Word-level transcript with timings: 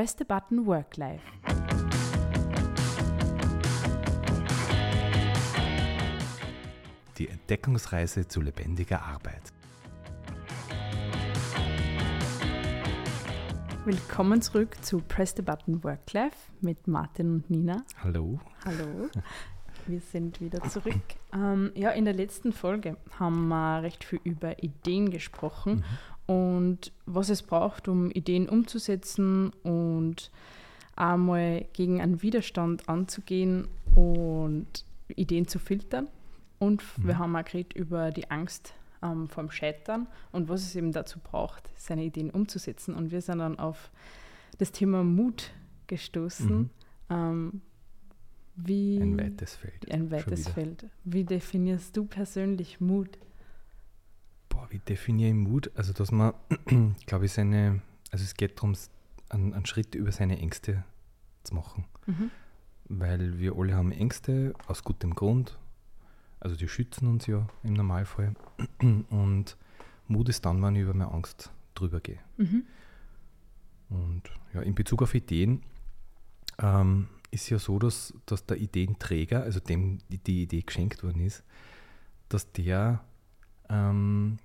Press 0.00 0.16
the 0.18 0.24
Button 0.24 0.64
Work 0.64 0.96
Life. 0.96 1.22
Die 7.18 7.28
Entdeckungsreise 7.28 8.26
zu 8.26 8.40
lebendiger 8.40 9.02
Arbeit. 9.02 9.42
Willkommen 13.84 14.40
zurück 14.40 14.82
zu 14.82 15.02
Press 15.02 15.34
the 15.36 15.42
Button 15.42 15.84
Work 15.84 16.14
Life 16.14 16.50
mit 16.62 16.88
Martin 16.88 17.34
und 17.34 17.50
Nina. 17.50 17.84
Hallo. 18.02 18.40
Hallo. 18.64 19.10
Wir 19.86 20.00
sind 20.00 20.40
wieder 20.40 20.62
zurück. 20.62 20.94
Ähm, 21.32 21.72
ja, 21.74 21.90
in 21.90 22.04
der 22.04 22.14
letzten 22.14 22.52
Folge 22.52 22.96
haben 23.18 23.48
wir 23.48 23.82
recht 23.82 24.04
viel 24.04 24.20
über 24.24 24.62
Ideen 24.62 25.10
gesprochen 25.10 25.76
mhm. 25.76 25.84
Und 26.30 26.92
was 27.06 27.28
es 27.28 27.42
braucht, 27.42 27.88
um 27.88 28.08
Ideen 28.12 28.48
umzusetzen 28.48 29.50
und 29.64 30.30
einmal 30.94 31.66
gegen 31.72 32.00
einen 32.00 32.22
Widerstand 32.22 32.88
anzugehen 32.88 33.66
und 33.96 34.84
Ideen 35.08 35.48
zu 35.48 35.58
filtern. 35.58 36.06
Und 36.60 36.84
mhm. 36.98 37.08
wir 37.08 37.18
haben 37.18 37.34
auch 37.34 37.44
geredet 37.44 37.72
über 37.72 38.12
die 38.12 38.30
Angst 38.30 38.74
ähm, 39.02 39.28
vom 39.28 39.50
Scheitern 39.50 40.06
und 40.30 40.48
was 40.48 40.62
es 40.62 40.76
eben 40.76 40.92
dazu 40.92 41.18
braucht, 41.18 41.68
seine 41.74 42.04
Ideen 42.04 42.30
umzusetzen. 42.30 42.94
Und 42.94 43.10
wir 43.10 43.22
sind 43.22 43.40
dann 43.40 43.58
auf 43.58 43.90
das 44.58 44.70
Thema 44.70 45.02
Mut 45.02 45.50
gestoßen. 45.88 46.58
Mhm. 46.58 46.70
Ähm, 47.10 47.60
wie, 48.54 49.00
ein 49.00 49.18
weites 49.18 49.56
Feld. 49.56 49.90
Ein 49.90 50.12
weites 50.12 50.46
Feld. 50.46 50.86
Wie 51.02 51.24
definierst 51.24 51.96
du 51.96 52.04
persönlich 52.04 52.80
Mut? 52.80 53.18
Wie 54.70 54.78
definiere 54.78 55.30
ich 55.30 55.34
Mut? 55.34 55.70
Also, 55.74 55.92
dass 55.92 56.12
man, 56.12 56.32
glaube 57.06 57.26
ich, 57.26 57.32
seine, 57.32 57.82
also 58.10 58.24
es 58.24 58.34
geht 58.34 58.56
darum, 58.56 58.74
einen, 59.28 59.52
einen, 59.52 59.66
Schritt 59.66 59.94
über 59.94 60.12
seine 60.12 60.38
Ängste 60.38 60.84
zu 61.42 61.54
machen. 61.54 61.84
Mhm. 62.06 62.30
Weil 62.88 63.38
wir 63.38 63.56
alle 63.56 63.74
haben 63.74 63.92
Ängste 63.92 64.54
aus 64.66 64.82
gutem 64.82 65.14
Grund. 65.14 65.58
Also 66.40 66.56
die 66.56 66.68
schützen 66.68 67.06
uns 67.06 67.26
ja 67.26 67.46
im 67.62 67.74
Normalfall. 67.74 68.34
Und 68.80 69.56
Mut 70.08 70.28
ist 70.28 70.44
dann, 70.44 70.62
wenn 70.62 70.76
ich 70.76 70.82
über 70.82 70.94
meine 70.94 71.12
Angst 71.12 71.52
drüber 71.74 72.00
gehe. 72.00 72.18
Mhm. 72.36 72.64
Und 73.90 74.22
ja, 74.54 74.62
in 74.62 74.74
Bezug 74.74 75.02
auf 75.02 75.14
Ideen, 75.14 75.62
ähm, 76.58 77.08
ist 77.30 77.50
ja 77.50 77.58
so, 77.58 77.78
dass, 77.78 78.14
dass 78.26 78.46
der 78.46 78.58
Ideenträger, 78.58 79.42
also 79.42 79.60
dem 79.60 79.98
die, 80.08 80.18
die 80.18 80.42
Idee 80.42 80.62
geschenkt 80.62 81.02
worden 81.02 81.20
ist, 81.20 81.44
dass 82.28 82.50
der 82.52 83.04
ähm, 83.68 84.38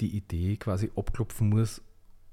die 0.00 0.16
Idee 0.16 0.56
quasi 0.56 0.90
abklopfen 0.96 1.48
muss, 1.48 1.82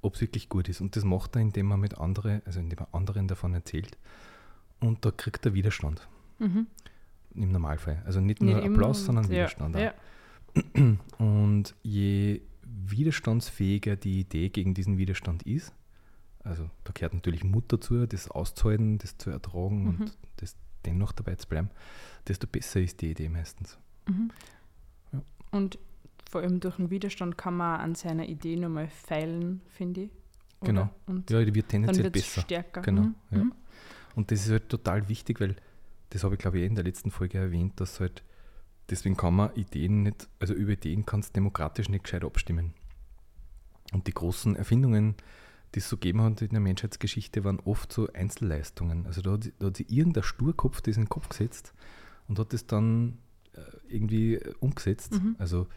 ob 0.02 0.16
es 0.16 0.22
wirklich 0.22 0.50
gut 0.50 0.70
ist. 0.70 0.82
Und 0.82 0.96
das 0.96 1.04
macht 1.04 1.36
er, 1.36 1.42
indem 1.42 1.72
er 1.72 1.78
mit 1.78 1.98
anderen, 1.98 2.42
also 2.46 2.60
indem 2.60 2.80
er 2.80 2.94
anderen 2.94 3.28
davon 3.28 3.54
erzählt. 3.54 3.98
Und 4.80 5.06
da 5.06 5.12
kriegt 5.12 5.46
er 5.46 5.54
Widerstand. 5.54 6.08
Mhm. 6.40 6.68
Im 7.36 7.52
Normalfall. 7.52 8.02
Also 8.06 8.20
nicht 8.20 8.42
nur 8.42 8.56
nicht 8.56 8.66
Applaus, 8.66 9.06
sondern 9.06 9.30
Widerstand. 9.30 9.76
Ja. 9.76 9.94
Und 11.18 11.76
je 11.82 12.42
widerstandsfähiger 12.64 13.96
die 13.96 14.22
Idee 14.22 14.50
gegen 14.50 14.74
diesen 14.74 14.98
Widerstand 14.98 15.44
ist, 15.44 15.74
also 16.44 16.70
da 16.84 16.92
gehört 16.94 17.14
natürlich 17.14 17.44
Mut 17.44 17.66
dazu, 17.68 18.06
das 18.06 18.30
auszuhalten, 18.30 18.98
das 18.98 19.18
zu 19.18 19.30
ertragen 19.30 19.84
mhm. 19.84 19.88
und 19.88 20.18
das 20.38 20.56
dennoch 20.86 21.12
dabei 21.12 21.36
zu 21.36 21.48
bleiben, 21.48 21.70
desto 22.28 22.48
besser 22.48 22.82
ist 22.82 23.02
die 23.02 23.12
Idee 23.12 23.30
meistens. 23.30 23.78
Mhm. 24.08 24.32
Ja. 25.14 25.22
Und 25.52 25.78
vor 26.32 26.42
allem 26.42 26.62
durch 26.62 26.78
den 26.78 26.90
Widerstand 26.90 27.38
kann 27.38 27.58
man 27.58 27.82
an 27.82 27.96
seiner 27.96 28.28
Idee 28.28 28.56
nochmal 28.56 28.88
feilen, 28.88 29.62
finde 29.68 30.04
ich. 30.04 30.12
Oder? 30.62 30.72
Genau. 30.72 30.90
Und 31.08 31.30
ja, 31.30 31.44
die 31.44 31.54
wird 31.54 31.68
tendenziell 31.68 32.10
besser. 32.10 32.42
Stärker. 32.42 32.82
Genau. 32.82 33.02
Mhm. 33.02 33.16
Ja. 33.32 33.44
Mhm. 33.44 33.54
Und 34.16 34.32
das 34.32 34.46
ist 34.46 34.52
halt 34.52 34.70
total 34.70 35.10
wichtig, 35.10 35.42
weil 35.42 35.58
das 36.10 36.24
habe 36.24 36.36
ich 36.36 36.40
glaube 36.40 36.58
ich 36.58 36.64
eh 36.64 36.68
in 36.68 36.76
der 36.76 36.86
letzten 36.86 37.12
Folge 37.12 37.38
erwähnt, 37.38 37.80
dass 37.80 38.00
halt 38.00 38.24
deswegen 38.90 39.18
kann 39.18 39.36
man 39.36 39.54
Ideen 39.56 40.04
nicht, 40.04 40.30
also 40.40 40.54
über 40.54 40.72
Ideen 40.72 41.06
kannst 41.06 41.30
du 41.30 41.34
demokratisch 41.34 41.90
nicht 41.90 42.06
gescheit 42.06 42.24
abstimmen. 42.24 42.74
Und 43.92 44.08
die 44.08 44.14
großen 44.14 44.56
Erfindungen, 44.56 45.16
die 45.76 45.80
es 45.80 45.90
so 45.90 45.98
gegeben 45.98 46.22
hat 46.22 46.42
in 46.42 46.50
der 46.50 46.60
Menschheitsgeschichte, 46.62 47.44
waren 47.44 47.60
oft 47.60 47.92
so 47.92 48.08
Einzelleistungen. 48.14 49.06
Also 49.06 49.22
da 49.22 49.32
hat, 49.32 49.52
da 49.60 49.68
hat 49.68 49.78
sich 49.78 49.90
irgendein 49.90 50.24
Sturkopf 50.24 50.82
das 50.82 50.96
in 50.96 51.04
den 51.04 51.10
Kopf 51.10 51.28
gesetzt 51.28 51.74
und 52.28 52.40
hat 52.40 52.54
das 52.54 52.68
dann 52.68 53.18
äh, 53.54 53.62
irgendwie 53.88 54.40
umgesetzt. 54.60 55.14
Mhm. 55.14 55.36
Also 55.40 55.68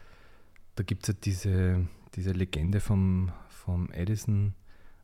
da 0.75 0.83
gibt 0.83 1.03
es 1.03 1.07
ja 1.07 1.13
diese, 1.23 1.87
diese 2.15 2.31
Legende 2.31 2.79
vom, 2.79 3.31
vom 3.49 3.91
Edison 3.91 4.53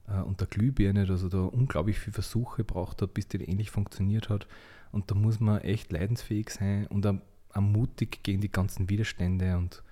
äh, 0.08 0.22
und 0.22 0.40
der 0.40 0.48
Glühbirne, 0.48 1.06
dass 1.06 1.24
er 1.24 1.30
da 1.30 1.42
unglaublich 1.42 2.00
viele 2.00 2.14
Versuche 2.14 2.64
braucht 2.64 3.02
hat, 3.02 3.14
bis 3.14 3.28
die 3.28 3.38
ähnlich 3.38 3.72
funktioniert 3.72 4.30
hat. 4.30 4.48
Und 4.92 5.10
da 5.10 5.16
muss 5.16 5.40
man 5.40 5.62
echt 5.62 5.92
leidensfähig 5.92 6.50
sein 6.50 6.88
und 6.88 7.06
auch, 7.08 7.16
auch 7.54 7.62
mutig 7.62 8.24
gegen 8.24 8.42
die 8.42 8.52
ganzen 8.52 8.90
Widerstände 8.90 9.58
und, 9.58 9.84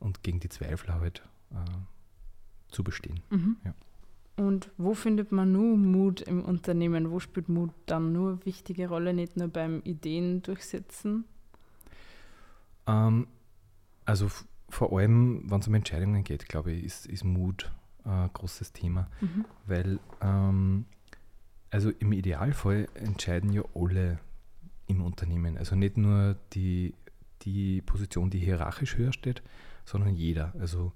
und 0.00 0.22
gegen 0.22 0.40
die 0.40 0.48
Zweifel 0.48 0.94
halt 0.94 1.22
äh, 1.50 2.72
zu 2.72 2.82
bestehen. 2.82 3.20
Mhm. 3.30 3.56
Ja. 3.64 3.74
Und 4.36 4.70
wo 4.78 4.94
findet 4.94 5.32
man 5.32 5.52
nur 5.52 5.76
Mut 5.76 6.20
im 6.20 6.44
Unternehmen? 6.44 7.10
Wo 7.10 7.18
spielt 7.18 7.48
Mut 7.48 7.72
dann 7.86 8.12
nur 8.12 8.30
eine 8.30 8.46
wichtige 8.46 8.88
Rolle, 8.88 9.12
nicht 9.12 9.36
nur 9.36 9.48
beim 9.48 9.82
Ideen 9.82 10.42
durchsetzen? 10.42 11.24
Ähm, 12.86 13.26
also 14.04 14.30
vor 14.68 14.98
allem, 14.98 15.42
wenn 15.50 15.60
es 15.60 15.68
um 15.68 15.74
Entscheidungen 15.74 16.24
geht, 16.24 16.48
glaube 16.48 16.72
ich, 16.72 16.84
ist, 16.84 17.06
ist 17.06 17.24
Mut 17.24 17.70
ein 18.04 18.30
großes 18.32 18.72
Thema. 18.72 19.08
Mhm. 19.20 19.44
Weil, 19.66 20.00
ähm, 20.20 20.84
also 21.70 21.90
im 21.90 22.12
Idealfall 22.12 22.88
entscheiden 22.94 23.52
ja 23.52 23.62
alle 23.74 24.18
im 24.86 25.02
Unternehmen. 25.02 25.58
Also 25.58 25.76
nicht 25.76 25.96
nur 25.96 26.36
die, 26.52 26.94
die 27.42 27.82
Position, 27.82 28.30
die 28.30 28.38
hierarchisch 28.38 28.96
höher 28.96 29.12
steht, 29.12 29.42
sondern 29.84 30.14
jeder. 30.14 30.54
Also 30.58 30.92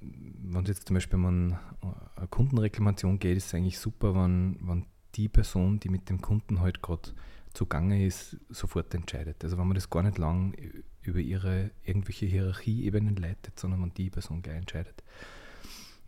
wenn 0.00 0.62
es 0.62 0.68
jetzt 0.68 0.86
zum 0.86 0.94
Beispiel 0.94 1.18
um 1.18 1.26
eine 1.26 2.28
Kundenreklamation 2.28 3.18
geht, 3.18 3.36
ist 3.36 3.46
es 3.46 3.54
eigentlich 3.54 3.78
super, 3.78 4.14
wenn, 4.14 4.58
wenn 4.62 4.86
die 5.14 5.28
Person, 5.28 5.80
die 5.80 5.88
mit 5.88 6.08
dem 6.10 6.20
Kunden 6.20 6.60
halt 6.60 6.82
gerade 6.82 7.10
zugange 7.56 8.04
ist, 8.06 8.36
sofort 8.48 8.94
entscheidet. 8.94 9.42
Also 9.42 9.58
wenn 9.58 9.66
man 9.66 9.74
das 9.74 9.90
gar 9.90 10.02
nicht 10.02 10.18
lang 10.18 10.54
über 11.02 11.18
ihre 11.18 11.70
irgendwelche 11.84 12.26
Hierarchieebenen 12.26 13.16
leitet, 13.16 13.58
sondern 13.58 13.82
wenn 13.82 13.94
die 13.94 14.10
Person 14.10 14.42
gleich 14.42 14.56
entscheidet. 14.56 15.02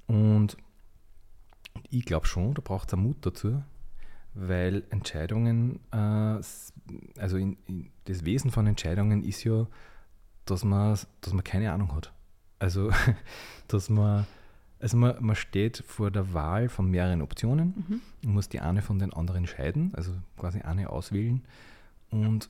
Und 0.06 0.56
ich 1.90 2.04
glaube 2.04 2.26
schon, 2.26 2.54
da 2.54 2.62
braucht 2.62 2.92
es 2.92 2.98
Mut 2.98 3.18
dazu, 3.22 3.62
weil 4.34 4.84
Entscheidungen, 4.90 5.80
äh, 5.92 5.96
also 5.96 7.36
in, 7.36 7.56
in 7.66 7.90
das 8.04 8.24
Wesen 8.24 8.50
von 8.50 8.66
Entscheidungen 8.66 9.22
ist 9.22 9.44
ja, 9.44 9.66
dass 10.44 10.64
man, 10.64 10.98
dass 11.20 11.32
man 11.32 11.44
keine 11.44 11.72
Ahnung 11.72 11.94
hat. 11.94 12.12
Also, 12.58 12.90
dass 13.68 13.88
man, 13.88 14.26
also 14.80 14.96
man, 14.96 15.16
man 15.20 15.36
steht 15.36 15.82
vor 15.86 16.10
der 16.10 16.32
Wahl 16.34 16.68
von 16.68 16.90
mehreren 16.90 17.22
Optionen 17.22 17.84
mhm. 17.88 18.00
und 18.24 18.34
muss 18.34 18.48
die 18.48 18.60
eine 18.60 18.82
von 18.82 18.98
den 18.98 19.12
anderen 19.12 19.46
scheiden, 19.46 19.92
also 19.94 20.12
quasi 20.36 20.60
eine 20.60 20.90
auswählen. 20.90 21.44
Und 22.10 22.48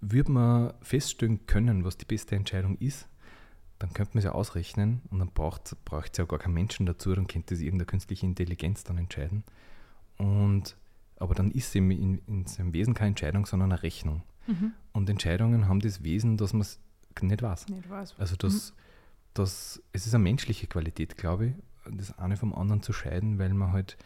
würde 0.00 0.32
man 0.32 0.74
feststellen 0.82 1.46
können, 1.46 1.84
was 1.84 1.96
die 1.96 2.04
beste 2.04 2.36
Entscheidung 2.36 2.76
ist, 2.78 3.08
dann 3.78 3.92
könnte 3.92 4.12
man 4.14 4.18
es 4.18 4.24
ja 4.24 4.32
ausrechnen 4.32 5.02
und 5.10 5.18
dann 5.18 5.30
braucht 5.30 5.72
es 5.72 6.18
ja 6.18 6.24
gar 6.24 6.38
keinen 6.38 6.54
Menschen 6.54 6.86
dazu, 6.86 7.14
dann 7.14 7.26
könnte 7.26 7.54
es 7.54 7.60
irgendeine 7.60 7.86
künstliche 7.86 8.24
Intelligenz 8.24 8.84
dann 8.84 8.98
entscheiden. 8.98 9.44
Und, 10.16 10.76
aber 11.18 11.34
dann 11.34 11.50
ist 11.50 11.68
es 11.68 11.74
in, 11.74 11.90
in 12.26 12.46
seinem 12.46 12.72
Wesen 12.72 12.94
keine 12.94 13.08
Entscheidung, 13.08 13.44
sondern 13.44 13.72
eine 13.72 13.82
Rechnung. 13.82 14.22
Mhm. 14.46 14.72
Und 14.92 15.10
Entscheidungen 15.10 15.68
haben 15.68 15.80
das 15.80 16.02
Wesen, 16.02 16.36
dass 16.36 16.52
man 16.52 16.62
es 16.62 16.80
nicht 17.20 17.42
weiß. 17.42 17.68
Nicht 17.68 17.88
weiß. 17.88 18.14
Also 18.18 18.36
das, 18.36 18.72
mhm. 18.72 18.76
Das, 19.38 19.82
es 19.92 20.06
ist 20.06 20.14
eine 20.14 20.24
menschliche 20.24 20.66
Qualität, 20.66 21.16
glaube 21.16 21.46
ich, 21.46 21.54
das 21.90 22.18
eine 22.18 22.36
vom 22.36 22.54
anderen 22.54 22.82
zu 22.82 22.92
scheiden, 22.92 23.38
weil 23.38 23.54
man 23.54 23.72
halt 23.72 23.96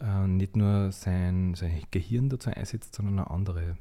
äh, 0.00 0.26
nicht 0.26 0.56
nur 0.56 0.92
sein, 0.92 1.54
sein 1.54 1.82
Gehirn 1.90 2.28
dazu 2.28 2.50
einsetzt, 2.50 2.94
sondern 2.94 3.20
auch 3.20 3.30
andere 3.30 3.76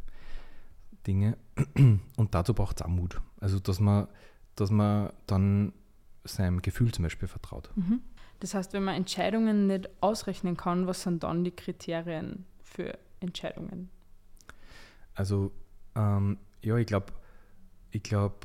Dinge. 1.08 1.38
Und 1.76 2.36
dazu 2.36 2.54
braucht 2.54 2.80
es 2.80 2.86
auch 2.86 2.90
Mut. 2.90 3.22
Also 3.40 3.60
dass 3.60 3.80
man, 3.80 4.08
dass 4.56 4.70
man 4.70 5.12
dann 5.26 5.74
seinem 6.24 6.62
Gefühl 6.62 6.92
zum 6.92 7.04
Beispiel 7.04 7.28
vertraut. 7.28 7.72
Mhm. 7.76 8.02
Das 8.40 8.54
heißt, 8.54 8.74
wenn 8.74 8.84
man 8.84 8.96
Entscheidungen 8.96 9.68
nicht 9.68 9.90
ausrechnen 10.02 10.56
kann, 10.56 10.88
was 10.88 11.04
sind 11.04 11.24
dann 11.24 11.44
die 11.44 11.52
Kriterien 11.52 12.46
für 12.62 12.98
Entscheidungen? 13.20 13.90
Also 15.16 15.52
ähm, 15.96 16.38
ja, 16.62 16.78
ich 16.78 16.88
glaube, 16.88 17.14
ich 17.92 18.04
glaube, 18.04 18.36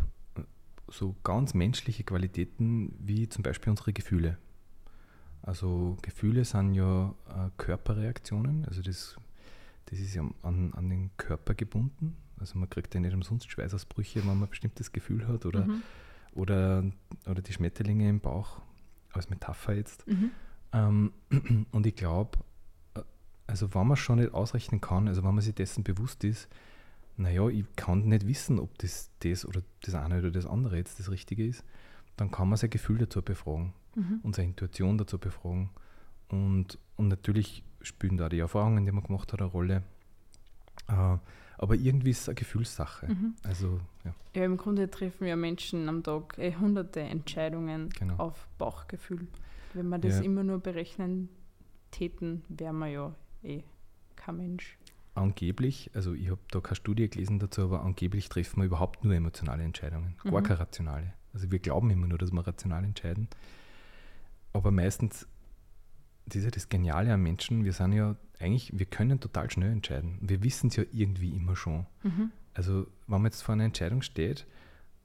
so 0.97 1.17
ganz 1.25 1.55
menschliche 1.55 2.05
Qualitäten 2.05 2.95
wie 2.99 3.29
zum 3.29 3.43
Beispiel 3.43 3.71
unsere 3.71 3.93
Gefühle. 3.93 4.39
Also 5.43 5.99
Gefühle 6.03 6.45
sind 6.45 6.75
ja 6.75 7.15
äh, 7.29 7.51
Körperreaktionen, 7.59 8.65
also 8.67 8.81
das, 8.81 9.17
das 9.87 9.99
ist 9.99 10.15
ja 10.15 10.23
an, 10.43 10.73
an 10.75 10.89
den 10.89 11.11
Körper 11.17 11.55
gebunden. 11.55 12.17
Also 12.39 12.59
man 12.59 12.71
kriegt 12.71 12.95
ja 12.95 13.01
nicht 13.01 13.15
umsonst 13.15 13.51
Schweißausbrüche, 13.51 14.21
wenn 14.21 14.27
man 14.29 14.43
ein 14.45 14.49
bestimmtes 14.49 14.93
Gefühl 14.93 15.29
hat 15.29 15.45
oder, 15.47 15.67
mhm. 15.67 15.83
oder, 16.33 16.85
oder 17.27 17.43
die 17.43 17.53
Schmetterlinge 17.53 18.09
im 18.09 18.21
Bauch 18.21 18.61
als 19.13 19.31
Metapher 19.31 19.75
jetzt. 19.75 20.07
Mhm. 20.07 20.31
Ähm, 20.73 21.13
und 21.73 21.87
ich 21.87 21.95
glaube, 21.95 22.39
also 23.47 23.75
wenn 23.75 23.87
man 23.87 23.97
schon 23.97 24.19
nicht 24.19 24.33
ausrechnen 24.33 24.81
kann, 24.81 25.09
also 25.09 25.23
wenn 25.23 25.35
man 25.35 25.43
sich 25.43 25.55
dessen 25.55 25.85
bewusst 25.85 26.25
ist, 26.25 26.49
naja, 27.17 27.49
ich 27.49 27.65
kann 27.77 28.07
nicht 28.07 28.27
wissen, 28.27 28.59
ob 28.59 28.77
das 28.79 29.11
das 29.21 29.47
oder 29.47 29.63
das 29.83 29.95
eine 29.95 30.19
oder 30.19 30.31
das 30.31 30.47
andere 30.47 30.77
jetzt 30.77 30.99
das 30.99 31.11
Richtige 31.11 31.47
ist, 31.47 31.65
dann 32.17 32.31
kann 32.31 32.49
man 32.49 32.57
sein 32.57 32.71
Gefühl 32.71 32.99
dazu 32.99 33.23
befragen 33.23 33.73
mhm. 33.95 34.21
und 34.23 34.37
seine 34.37 34.49
Intuition 34.49 34.99
dazu 34.99 35.19
befragen. 35.19 35.71
Und, 36.29 36.79
und 36.97 37.09
natürlich 37.09 37.63
spielen 37.83 38.17
da 38.17 38.29
die 38.29 38.39
Erfahrungen, 38.39 38.85
die 38.85 38.93
man 38.93 39.05
gemacht 39.05 39.33
hat, 39.33 39.41
eine 39.41 39.51
Rolle. 39.51 39.83
Äh, 40.89 41.19
aber 41.57 41.77
irgendwie 41.77 42.11
ist 42.11 42.23
es 42.23 42.29
eine 42.29 42.35
Gefühlssache. 42.35 43.07
Mhm. 43.07 43.35
Also, 43.43 43.81
ja. 44.05 44.15
ja, 44.35 44.45
im 44.45 44.57
Grunde 44.57 44.91
treffen 44.91 45.27
ja 45.27 45.37
Menschen 45.37 45.89
am 45.89 46.03
Tag 46.03 46.37
eh 46.39 46.55
hunderte 46.57 47.01
Entscheidungen 47.01 47.91
genau. 47.91 48.17
auf 48.17 48.49
Bauchgefühl. 48.59 49.29
Wenn 49.73 49.89
wir 49.89 49.99
das 49.99 50.19
ja. 50.19 50.25
immer 50.25 50.43
nur 50.43 50.59
berechnen 50.59 51.29
täten, 51.91 52.45
wären 52.49 52.79
wir 52.79 52.89
ja 52.89 53.15
eh 53.43 53.63
kein 54.17 54.37
Mensch. 54.37 54.77
Angeblich, 55.17 55.91
also 55.95 56.13
ich 56.13 56.29
habe 56.29 56.41
da 56.51 56.61
keine 56.61 56.75
Studie 56.75 57.09
gelesen 57.09 57.39
dazu, 57.39 57.63
aber 57.63 57.83
angeblich 57.83 58.29
treffen 58.29 58.61
wir 58.61 58.67
überhaupt 58.67 59.05
nur 59.05 59.15
emotionale 59.15 59.63
Entscheidungen, 59.63 60.17
gar 60.25 60.41
mhm. 60.41 60.45
keine 60.45 60.59
rationale. 60.59 61.13
Also 61.33 61.53
wir 61.53 61.61
glauben 61.61 61.91
immer 61.91 62.09
nur, 62.09 62.19
dass 62.19 62.33
wir 62.33 62.47
rational 62.47 62.85
entscheiden. 62.85 63.29
Aber 64.53 64.71
meistens, 64.73 65.29
das 66.27 66.37
ist 66.37 66.45
ja 66.45 66.51
das 66.51 66.69
Geniale 66.69 67.13
am 67.13 67.23
Menschen, 67.23 67.65
wir 67.65 67.73
sind 67.73 67.93
ja 67.93 68.17
eigentlich, 68.41 68.77
wir 68.77 68.87
können 68.87 69.21
total 69.21 69.51
schnell 69.51 69.71
entscheiden. 69.71 70.19
Wir 70.21 70.43
wissen 70.43 70.69
es 70.69 70.77
ja 70.77 70.85
irgendwie 70.93 71.31
immer 71.31 71.55
schon. 71.55 71.87
Mhm. 72.03 72.33
Also 72.55 72.87
wenn 73.07 73.23
man 73.23 73.27
jetzt 73.27 73.43
vor 73.43 73.53
einer 73.53 73.65
Entscheidung 73.65 74.03
steht, 74.03 74.47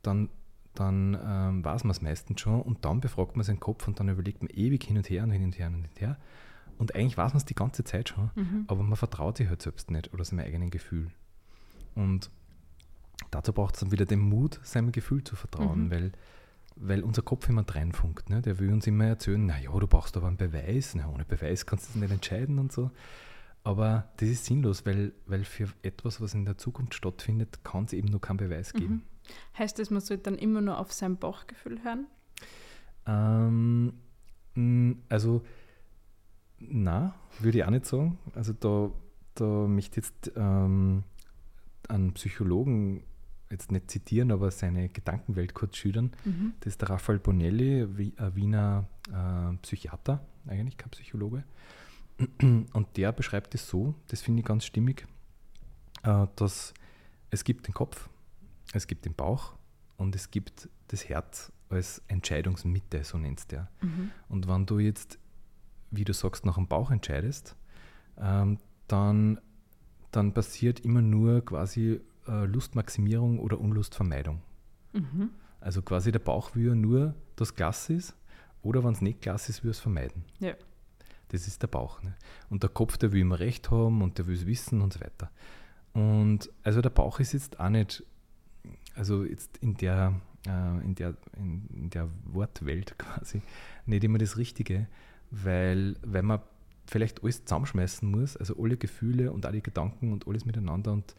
dann, 0.01 0.29
dann 0.73 1.17
ähm, 1.23 1.65
weiß 1.65 1.83
man 1.83 1.91
es 1.91 2.01
meistens 2.01 2.41
schon 2.41 2.61
und 2.61 2.85
dann 2.85 3.01
befragt 3.01 3.35
man 3.35 3.43
seinen 3.43 3.59
Kopf 3.59 3.87
und 3.87 3.99
dann 3.99 4.09
überlegt 4.09 4.41
man 4.41 4.49
ewig 4.51 4.83
hin 4.83 4.97
und 4.97 5.09
her 5.09 5.23
und 5.23 5.31
hin 5.31 5.43
und 5.43 5.57
her 5.59 5.67
und 5.67 5.73
hin 5.75 5.85
und 5.85 6.01
her. 6.01 6.09
Und 6.09 6.48
eigentlich 6.95 7.17
weiß 7.17 7.33
man 7.33 7.37
es 7.37 7.45
die 7.45 7.55
ganze 7.55 7.83
Zeit 7.83 8.09
schon, 8.09 8.31
mhm. 8.35 8.65
aber 8.67 8.83
man 8.83 8.95
vertraut 8.95 9.37
sich 9.37 9.49
halt 9.49 9.61
selbst 9.61 9.91
nicht 9.91 10.13
oder 10.13 10.23
seinem 10.23 10.39
eigenen 10.39 10.69
Gefühl. 10.69 11.11
Und 11.95 12.29
dazu 13.31 13.51
braucht 13.53 13.75
es 13.75 13.81
dann 13.81 13.91
wieder 13.91 14.05
den 14.05 14.19
Mut, 14.19 14.59
seinem 14.63 14.91
Gefühl 14.91 15.23
zu 15.23 15.35
vertrauen, 15.35 15.85
mhm. 15.85 15.91
weil, 15.91 16.11
weil 16.75 17.03
unser 17.03 17.21
Kopf 17.21 17.49
immer 17.49 17.65
reinfunkt. 17.67 18.29
Ne? 18.29 18.41
Der 18.41 18.59
will 18.59 18.71
uns 18.71 18.87
immer 18.87 19.05
erzählen, 19.05 19.45
naja, 19.45 19.71
du 19.71 19.87
brauchst 19.87 20.15
aber 20.15 20.27
einen 20.27 20.37
Beweis, 20.37 20.95
na, 20.95 21.09
ohne 21.09 21.25
Beweis 21.25 21.65
kannst 21.65 21.89
du 21.89 21.93
das 21.93 22.01
nicht 22.01 22.11
entscheiden 22.11 22.59
und 22.59 22.71
so. 22.71 22.91
Aber 23.63 24.07
das 24.17 24.29
ist 24.29 24.45
sinnlos, 24.45 24.85
weil, 24.85 25.11
weil 25.25 25.43
für 25.43 25.67
etwas, 25.81 26.21
was 26.21 26.33
in 26.33 26.45
der 26.45 26.57
Zukunft 26.57 26.93
stattfindet, 26.93 27.63
kann 27.63 27.83
es 27.83 27.93
eben 27.93 28.07
nur 28.07 28.21
keinen 28.21 28.37
Beweis 28.37 28.73
geben. 28.73 28.93
Mhm. 28.93 29.01
Heißt 29.57 29.77
das, 29.77 29.89
man 29.89 30.01
sollte 30.01 30.23
dann 30.23 30.37
immer 30.37 30.61
nur 30.61 30.79
auf 30.79 30.93
sein 30.93 31.17
Bauchgefühl 31.17 31.83
hören? 31.83 32.07
Ähm, 33.05 33.93
also, 35.09 35.43
na, 36.59 37.15
würde 37.39 37.59
ich 37.59 37.63
auch 37.63 37.69
nicht 37.69 37.85
sagen. 37.85 38.17
Also 38.35 38.53
da, 38.53 38.91
da 39.35 39.67
möchte 39.67 39.99
ich 39.99 40.05
jetzt 40.05 40.31
ähm, 40.35 41.03
einen 41.87 42.13
Psychologen 42.13 43.03
jetzt 43.51 43.71
nicht 43.71 43.89
zitieren, 43.89 44.31
aber 44.31 44.51
seine 44.51 44.89
Gedankenwelt 44.89 45.53
kurz 45.53 45.77
schildern. 45.77 46.11
Mhm. 46.23 46.53
Das 46.59 46.73
ist 46.73 46.81
der 46.81 46.91
Raphael 46.91 47.19
Bonelli, 47.19 47.83
ein 48.17 48.35
Wiener 48.35 48.87
äh, 49.11 49.55
Psychiater, 49.61 50.23
eigentlich 50.47 50.77
kein 50.77 50.89
Psychologe. 50.91 51.43
Und 52.41 52.97
der 52.97 53.11
beschreibt 53.11 53.55
es 53.55 53.67
so, 53.67 53.95
das 54.07 54.21
finde 54.21 54.41
ich 54.41 54.45
ganz 54.45 54.65
stimmig, 54.65 55.07
äh, 56.03 56.27
dass 56.35 56.73
es 57.31 57.43
gibt 57.43 57.67
den 57.67 57.73
Kopf, 57.73 58.09
es 58.73 58.87
gibt 58.87 59.05
den 59.05 59.13
Bauch 59.13 59.53
und 59.97 60.15
es 60.15 60.29
gibt 60.29 60.69
das 60.89 61.07
Herz 61.07 61.51
als 61.69 62.01
Entscheidungsmitte, 62.07 63.03
so 63.03 63.17
nennt 63.17 63.39
es 63.39 63.47
der. 63.47 63.69
Mhm. 63.81 64.11
Und 64.27 64.47
wenn 64.47 64.65
du 64.65 64.79
jetzt, 64.79 65.17
wie 65.91 66.03
du 66.03 66.13
sagst, 66.13 66.45
nach 66.45 66.55
dem 66.55 66.67
Bauch 66.67 66.91
entscheidest, 66.91 67.55
ähm, 68.17 68.59
dann, 68.87 69.39
dann 70.11 70.33
passiert 70.33 70.79
immer 70.81 71.01
nur 71.01 71.45
quasi 71.45 72.01
äh, 72.27 72.45
Lustmaximierung 72.45 73.39
oder 73.39 73.59
Unlustvermeidung. 73.59 74.41
Mhm. 74.93 75.29
Also 75.61 75.81
quasi 75.81 76.11
der 76.11 76.19
Bauch 76.19 76.55
will 76.55 76.67
ja 76.67 76.75
nur, 76.75 77.15
dass 77.35 77.55
Glas 77.55 77.89
ist 77.89 78.15
oder 78.61 78.83
wenn 78.83 78.93
es 78.93 79.01
nicht 79.01 79.21
Glas 79.21 79.49
ist, 79.49 79.63
will 79.63 79.71
es 79.71 79.79
vermeiden. 79.79 80.25
Ja. 80.39 80.53
Das 81.29 81.47
ist 81.47 81.61
der 81.61 81.67
Bauch. 81.67 82.01
Ne? 82.01 82.15
Und 82.49 82.63
der 82.63 82.69
Kopf, 82.69 82.97
der 82.97 83.11
will 83.11 83.21
immer 83.21 83.39
recht 83.39 83.71
haben 83.71 84.01
und 84.01 84.17
der 84.17 84.27
will 84.27 84.35
es 84.35 84.45
wissen 84.45 84.81
und 84.81 84.93
so 84.93 85.01
weiter. 85.01 85.31
Und 85.93 86.49
also 86.63 86.81
der 86.81 86.89
Bauch 86.89 87.19
ist 87.19 87.33
jetzt 87.33 87.59
auch 87.59 87.69
nicht, 87.69 88.03
also 88.95 89.23
jetzt 89.23 89.57
in 89.57 89.75
der, 89.75 90.19
äh, 90.47 90.83
in 90.83 90.95
der, 90.95 91.15
in, 91.37 91.67
in 91.73 91.89
der 91.89 92.09
Wortwelt 92.25 92.97
quasi, 92.97 93.41
nicht 93.85 94.03
immer 94.03 94.17
das 94.17 94.37
Richtige, 94.37 94.87
weil, 95.31 95.95
weil 96.03 96.23
man 96.23 96.41
vielleicht 96.85 97.23
alles 97.23 97.45
zusammenschmeißen 97.45 98.09
muss, 98.09 98.35
also 98.35 98.55
alle 98.61 98.77
Gefühle 98.77 99.31
und 99.31 99.45
alle 99.45 99.61
Gedanken 99.61 100.11
und 100.11 100.27
alles 100.27 100.45
miteinander 100.45 100.91
und, 100.91 101.15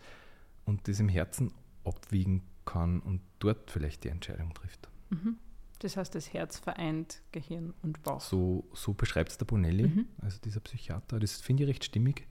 und 0.64 0.88
das 0.88 1.00
im 1.00 1.08
Herzen 1.08 1.52
abwiegen 1.84 2.42
kann 2.64 3.00
und 3.00 3.20
dort 3.38 3.70
vielleicht 3.70 4.04
die 4.04 4.08
Entscheidung 4.08 4.52
trifft. 4.54 4.88
Mhm. 5.10 5.36
Das 5.80 5.96
heißt, 5.96 6.14
das 6.14 6.32
Herz 6.32 6.58
vereint 6.58 7.22
Gehirn 7.32 7.72
und 7.82 8.02
Bauch. 8.02 8.20
So, 8.20 8.68
so 8.74 8.92
beschreibt 8.92 9.30
es 9.30 9.38
der 9.38 9.46
Bonelli, 9.46 9.88
mhm. 9.88 10.06
also 10.20 10.38
dieser 10.44 10.60
Psychiater. 10.60 11.18
Das 11.18 11.40
finde 11.40 11.62
ich 11.62 11.70
recht 11.70 11.84
stimmig, 11.84 12.26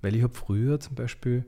weil 0.00 0.14
ich 0.14 0.22
habe 0.22 0.34
früher 0.34 0.80
zum 0.80 0.94
Beispiel 0.94 1.44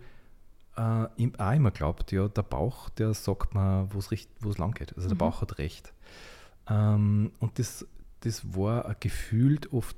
äh, 0.76 0.80
auch 0.80 1.52
immer 1.52 1.70
glaubt, 1.70 2.12
ja, 2.12 2.28
der 2.28 2.42
Bauch, 2.42 2.90
der 2.90 3.14
sagt 3.14 3.54
mir, 3.54 3.88
wo 3.90 3.98
es 3.98 4.58
lang 4.58 4.72
geht. 4.72 4.94
Also 4.96 5.08
der 5.08 5.14
mhm. 5.14 5.20
Bauch 5.20 5.40
hat 5.40 5.58
recht. 5.58 5.94
Ähm, 6.68 7.32
und 7.38 7.58
das, 7.58 7.86
das 8.24 8.56
war 8.56 8.94
gefühlt 9.00 9.72
oft 9.72 9.96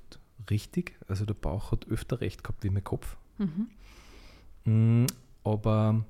richtig. 0.51 0.97
Also 1.09 1.25
der 1.25 1.35
Bauch 1.35 1.73
hat 1.73 1.87
öfter 1.89 2.21
recht 2.21 2.43
gehabt 2.43 2.65
wie 2.65 2.71
mein 2.71 2.85
Kopf. 2.85 3.17
Mhm. 3.39 3.69
Mm, 4.65 5.07
aber 5.43 6.05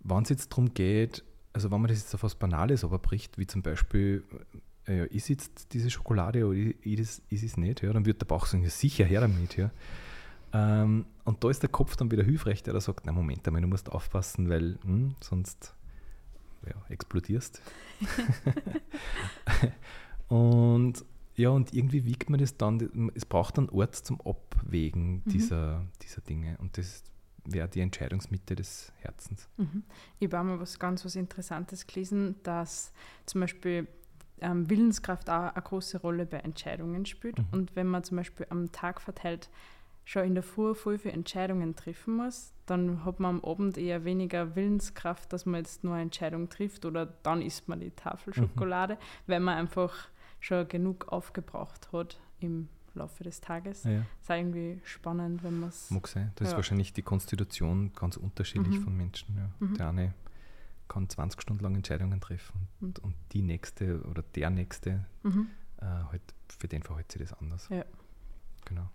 wenn 0.00 0.22
es 0.22 0.28
jetzt 0.28 0.50
darum 0.50 0.74
geht, 0.74 1.24
also 1.52 1.70
wenn 1.70 1.80
man 1.80 1.88
das 1.88 1.98
jetzt 1.98 2.14
auf 2.14 2.22
was 2.22 2.34
Banales 2.34 2.84
aber 2.84 2.98
bricht, 2.98 3.38
wie 3.38 3.46
zum 3.46 3.62
Beispiel 3.62 4.24
äh, 4.86 4.98
ja, 4.98 5.04
ist 5.04 5.28
jetzt 5.28 5.72
diese 5.72 5.90
Schokolade 5.90 6.46
oder 6.46 6.58
ist, 6.58 7.22
ist 7.28 7.42
es 7.42 7.56
nicht, 7.56 7.82
ja, 7.82 7.92
dann 7.92 8.06
wird 8.06 8.20
der 8.20 8.26
Bauch 8.26 8.46
sagen, 8.46 8.62
ja, 8.62 8.70
sicher 8.70 9.04
her 9.04 9.20
damit. 9.20 9.56
Ja. 9.56 9.70
Ähm, 10.52 11.06
und 11.24 11.44
da 11.44 11.50
ist 11.50 11.62
der 11.62 11.70
Kopf 11.70 11.96
dann 11.96 12.10
wieder 12.10 12.24
hilfreich, 12.24 12.62
der 12.62 12.74
da 12.74 12.80
sagt, 12.80 13.06
na 13.06 13.12
Moment 13.12 13.46
einmal, 13.46 13.62
du 13.62 13.68
musst 13.68 13.90
aufpassen, 13.90 14.48
weil 14.48 14.78
hm, 14.82 15.14
sonst 15.20 15.74
ja, 16.66 16.74
explodierst. 16.88 17.62
und 20.28 21.04
ja, 21.36 21.50
und 21.50 21.72
irgendwie 21.72 22.04
wiegt 22.04 22.28
man 22.30 22.40
das 22.40 22.56
dann, 22.56 23.10
es 23.14 23.24
braucht 23.24 23.58
einen 23.58 23.70
Ort 23.70 23.94
zum 23.96 24.20
Abwägen 24.20 25.22
mhm. 25.24 25.30
dieser, 25.30 25.86
dieser 26.02 26.20
Dinge. 26.20 26.56
Und 26.58 26.76
das 26.76 27.02
wäre 27.44 27.68
die 27.68 27.80
Entscheidungsmitte 27.80 28.54
des 28.54 28.92
Herzens. 28.98 29.48
Mhm. 29.56 29.84
Ich 30.18 30.32
habe 30.32 30.44
mal 30.44 30.60
was 30.60 30.78
ganz 30.78 31.04
was 31.04 31.16
Interessantes 31.16 31.86
gelesen, 31.86 32.36
dass 32.42 32.92
zum 33.26 33.40
Beispiel 33.40 33.86
ähm, 34.40 34.68
Willenskraft 34.68 35.28
auch 35.30 35.54
eine 35.54 35.62
große 35.62 36.00
Rolle 36.00 36.26
bei 36.26 36.38
Entscheidungen 36.38 37.06
spielt. 37.06 37.38
Mhm. 37.38 37.46
Und 37.52 37.76
wenn 37.76 37.86
man 37.86 38.04
zum 38.04 38.16
Beispiel 38.16 38.46
am 38.50 38.72
Tag 38.72 39.00
verteilt 39.00 39.48
schon 40.04 40.24
in 40.24 40.34
der 40.34 40.42
Früh 40.42 40.74
voll 40.74 40.98
viele 40.98 41.14
Entscheidungen 41.14 41.76
treffen 41.76 42.16
muss, 42.16 42.52
dann 42.66 43.04
hat 43.04 43.20
man 43.20 43.36
am 43.36 43.44
Abend 43.44 43.78
eher 43.78 44.04
weniger 44.04 44.56
Willenskraft, 44.56 45.32
dass 45.32 45.46
man 45.46 45.60
jetzt 45.60 45.84
nur 45.84 45.94
eine 45.94 46.02
Entscheidung 46.02 46.48
trifft 46.48 46.84
oder 46.84 47.06
dann 47.06 47.42
isst 47.42 47.68
man 47.68 47.80
die 47.80 47.90
Tafel 47.90 48.32
mhm. 48.34 48.48
Schokolade, 48.48 48.94
mhm. 48.94 48.98
weil 49.26 49.40
man 49.40 49.58
einfach 49.58 50.08
schon 50.40 50.66
genug 50.68 51.08
aufgebraucht 51.08 51.92
hat 51.92 52.18
im 52.40 52.68
Laufe 52.94 53.22
des 53.22 53.40
Tages. 53.40 53.84
Ja. 53.84 54.00
Ist 54.20 54.30
irgendwie 54.30 54.80
spannend, 54.84 55.44
wenn 55.44 55.60
man 55.60 55.68
es. 55.68 55.90
Mag 55.90 56.08
sein. 56.08 56.32
Das 56.36 56.46
ja. 56.46 56.52
ist 56.52 56.56
wahrscheinlich 56.56 56.92
die 56.92 57.02
Konstitution 57.02 57.92
ganz 57.94 58.16
unterschiedlich 58.16 58.78
mhm. 58.78 58.82
von 58.82 58.96
Menschen. 58.96 59.36
Ja. 59.36 59.50
Mhm. 59.60 59.76
Der 59.76 59.88
eine 59.88 60.14
kann 60.88 61.08
20 61.08 61.40
Stunden 61.40 61.62
lang 61.62 61.76
Entscheidungen 61.76 62.20
treffen 62.20 62.68
und, 62.80 62.98
und 62.98 63.14
die 63.32 63.42
nächste 63.42 64.02
oder 64.02 64.22
der 64.22 64.50
nächste, 64.50 65.06
mhm. 65.22 65.46
äh, 65.76 65.84
halt, 65.84 66.22
für 66.58 66.66
den 66.66 66.82
verhält 66.82 67.12
sich 67.12 67.22
das 67.22 67.32
anders. 67.34 67.68
Ja. 67.68 67.84
Genau. 68.64 68.90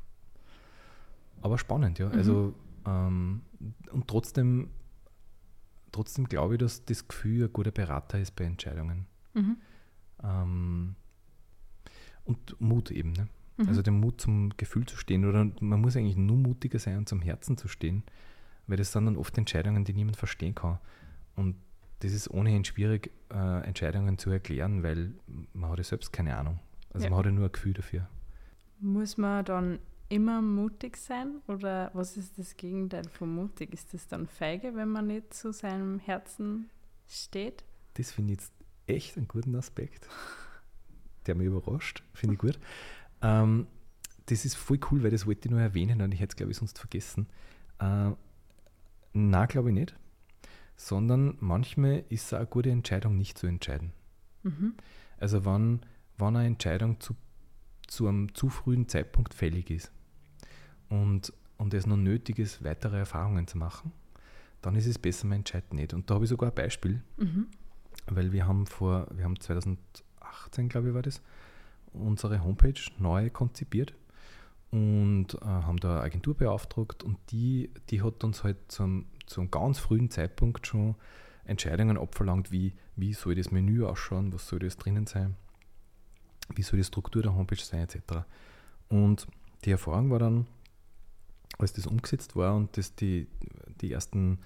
Aber 1.42 1.58
spannend, 1.58 2.00
ja. 2.00 2.10
Also, 2.10 2.54
mhm. 2.86 2.92
ähm, 2.92 3.42
und 3.92 4.08
trotzdem, 4.10 4.72
trotzdem 5.92 6.28
glaube 6.28 6.56
ich, 6.56 6.60
dass 6.60 6.84
das 6.84 7.08
Gefühl 7.08 7.46
ein 7.46 7.54
guter 7.54 7.72
Berater 7.72 8.20
ist 8.20 8.36
bei 8.36 8.44
Entscheidungen. 8.44 9.08
Mhm. 9.34 9.58
Ähm, 10.22 10.96
und 12.26 12.60
Mut 12.60 12.92
eben, 12.92 13.14
ne? 13.14 13.28
Mhm. 13.58 13.70
Also 13.70 13.82
den 13.82 14.00
Mut 14.00 14.20
zum 14.20 14.50
Gefühl 14.58 14.86
zu 14.86 14.98
stehen. 14.98 15.26
Oder 15.26 15.50
man 15.62 15.82
muss 15.82 15.96
eigentlich 15.96 16.18
nur 16.18 16.38
mutiger 16.38 16.80
sein 16.80 16.98
und 16.98 17.10
zum 17.10 17.22
Herzen 17.22 17.58
zu 17.58 17.68
stehen, 17.68 18.04
weil 18.68 18.78
das 18.78 18.92
sind 18.92 19.06
dann 19.06 19.16
oft 19.16 19.38
Entscheidungen, 19.38 19.86
die 19.86 19.94
niemand 19.94 20.18
verstehen 20.18 20.56
kann. 20.56 20.80
Und 21.36 21.56
das 22.00 22.12
ist 22.12 22.30
ohnehin 22.30 22.66
schwierig, 22.66 23.12
äh, 23.32 23.64
Entscheidungen 23.66 24.18
zu 24.18 24.30
erklären, 24.30 24.84
weil 24.84 25.14
man 25.54 25.70
hat 25.72 25.78
ja 25.78 25.84
selbst 25.84 26.12
keine 26.12 26.36
Ahnung. 26.38 26.60
Also 26.92 27.06
ja. 27.06 27.10
man 27.10 27.20
hat 27.20 27.26
ja 27.26 27.32
nur 27.32 27.46
ein 27.46 27.52
Gefühl 27.52 27.74
dafür. 27.74 28.08
Muss 28.80 29.18
man 29.18 29.46
dann 29.46 29.80
immer 30.10 30.42
mutig 30.42 30.98
sein 30.98 31.42
oder 31.48 31.92
was 31.94 32.18
ist 32.18 32.38
das 32.38 32.58
Gegenteil 32.58 33.08
von 33.10 33.34
mutig? 33.34 33.74
Ist 33.74 33.94
das 33.94 34.08
dann 34.08 34.28
feige, 34.28 34.76
wenn 34.76 34.90
man 34.90 35.08
nicht 35.08 35.34
zu 35.34 35.52
seinem 35.52 36.00
Herzen 36.00 36.70
steht? 37.08 37.64
Das 37.96 38.12
finde 38.12 38.34
ich 38.34 38.40
jetzt 38.40 38.54
echt 38.88 39.18
einen 39.18 39.28
guten 39.28 39.56
Aspekt, 39.56 40.08
der 41.28 41.36
mich 41.36 41.48
überrascht, 41.48 42.04
finde 42.14 42.34
ich 42.36 42.40
gut. 42.40 42.60
Ähm, 43.22 43.68
das 44.28 44.46
ist 44.46 44.56
voll 44.56 44.80
cool, 44.92 45.04
weil 45.04 45.12
das 45.12 45.26
wollte 45.28 45.48
ich 45.48 45.52
nur 45.52 45.62
erwähnen 45.62 46.02
und 46.02 46.12
ich 46.14 46.20
hätte 46.20 46.32
es, 46.32 46.36
glaube 46.36 46.52
ich, 46.52 46.58
sonst 46.58 46.80
vergessen. 46.80 47.28
Äh, 47.80 48.12
na, 49.14 49.46
glaube 49.46 49.70
ich 49.70 49.76
nicht. 49.76 49.96
Sondern 50.78 51.38
manchmal 51.40 52.04
ist 52.10 52.26
es 52.26 52.34
auch 52.34 52.38
eine 52.40 52.48
gute 52.48 52.70
Entscheidung, 52.72 53.18
nicht 53.18 53.38
zu 53.38 53.48
entscheiden. 53.48 53.92
Mhm. 54.44 54.74
Also 55.18 55.46
wenn, 55.46 55.82
wenn 56.18 56.36
eine 56.36 56.48
Entscheidung 56.48 57.00
zu, 57.00 57.16
zu 57.88 58.08
einem 58.08 58.34
zu 58.34 58.50
frühen 58.50 58.88
Zeitpunkt 58.90 59.34
fällig 59.34 59.70
ist 59.70 59.92
und, 60.90 61.32
und 61.58 61.74
es 61.74 61.86
noch 61.86 61.98
nötig 61.98 62.40
ist, 62.40 62.64
weitere 62.64 62.98
Erfahrungen 62.98 63.48
zu 63.48 63.58
machen, 63.58 63.92
dann 64.62 64.76
ist 64.76 64.88
es 64.88 64.98
besser, 65.00 65.28
man 65.28 65.38
entscheidet 65.38 65.74
nicht. 65.74 65.94
Und 65.94 66.10
da 66.10 66.16
habe 66.16 66.26
ich 66.26 66.30
sogar 66.30 66.50
ein 66.50 66.56
Beispiel, 66.56 67.02
Mhm. 67.18 67.48
weil 68.08 68.32
wir 68.32 68.48
haben 68.48 68.66
vor, 68.66 69.08
wir 69.16 69.24
haben 69.24 69.40
2018, 70.36 70.70
glaube 70.70 70.90
ich, 70.90 70.94
war 70.94 71.02
das, 71.02 71.22
unsere 71.94 72.44
Homepage 72.44 72.80
neu 73.00 73.30
konzipiert 73.30 73.94
und 74.72 75.36
äh, 75.42 75.46
haben 75.46 75.78
da 75.78 75.96
eine 75.96 76.02
Agentur 76.02 76.36
beauftragt 76.36 77.04
und 77.04 77.18
die, 77.32 77.70
die 77.90 78.02
hat 78.02 78.24
uns 78.24 78.44
halt 78.44 78.58
zum, 78.68 79.06
zum 79.26 79.50
ganz 79.50 79.80
frühen 79.80 80.10
Zeitpunkt 80.10 80.68
schon 80.68 80.96
Entscheidungen 81.46 81.98
abverlangt, 81.98 82.52
wie, 82.52 82.74
wie 82.96 83.14
soll 83.14 83.36
das 83.36 83.52
Menü 83.52 83.86
ausschauen, 83.86 84.34
was 84.34 84.48
soll 84.48 84.60
das 84.60 84.78
drinnen 84.78 85.08
sein, 85.08 85.36
wie 86.54 86.64
soll 86.64 86.78
die 86.78 86.84
Struktur 86.84 87.22
der 87.22 87.36
Homepage 87.36 87.64
sein, 87.64 87.82
etc. 87.82 88.26
Und 88.90 89.28
die 89.64 89.72
Erfahrung 89.72 90.10
war 90.12 90.20
dann, 90.20 90.48
als 91.58 91.74
das 91.74 91.88
umgesetzt 91.88 92.36
war 92.36 92.56
und 92.56 92.76
das 92.78 92.96
die, 92.96 93.28
die 93.80 93.94
ersten 93.94 94.40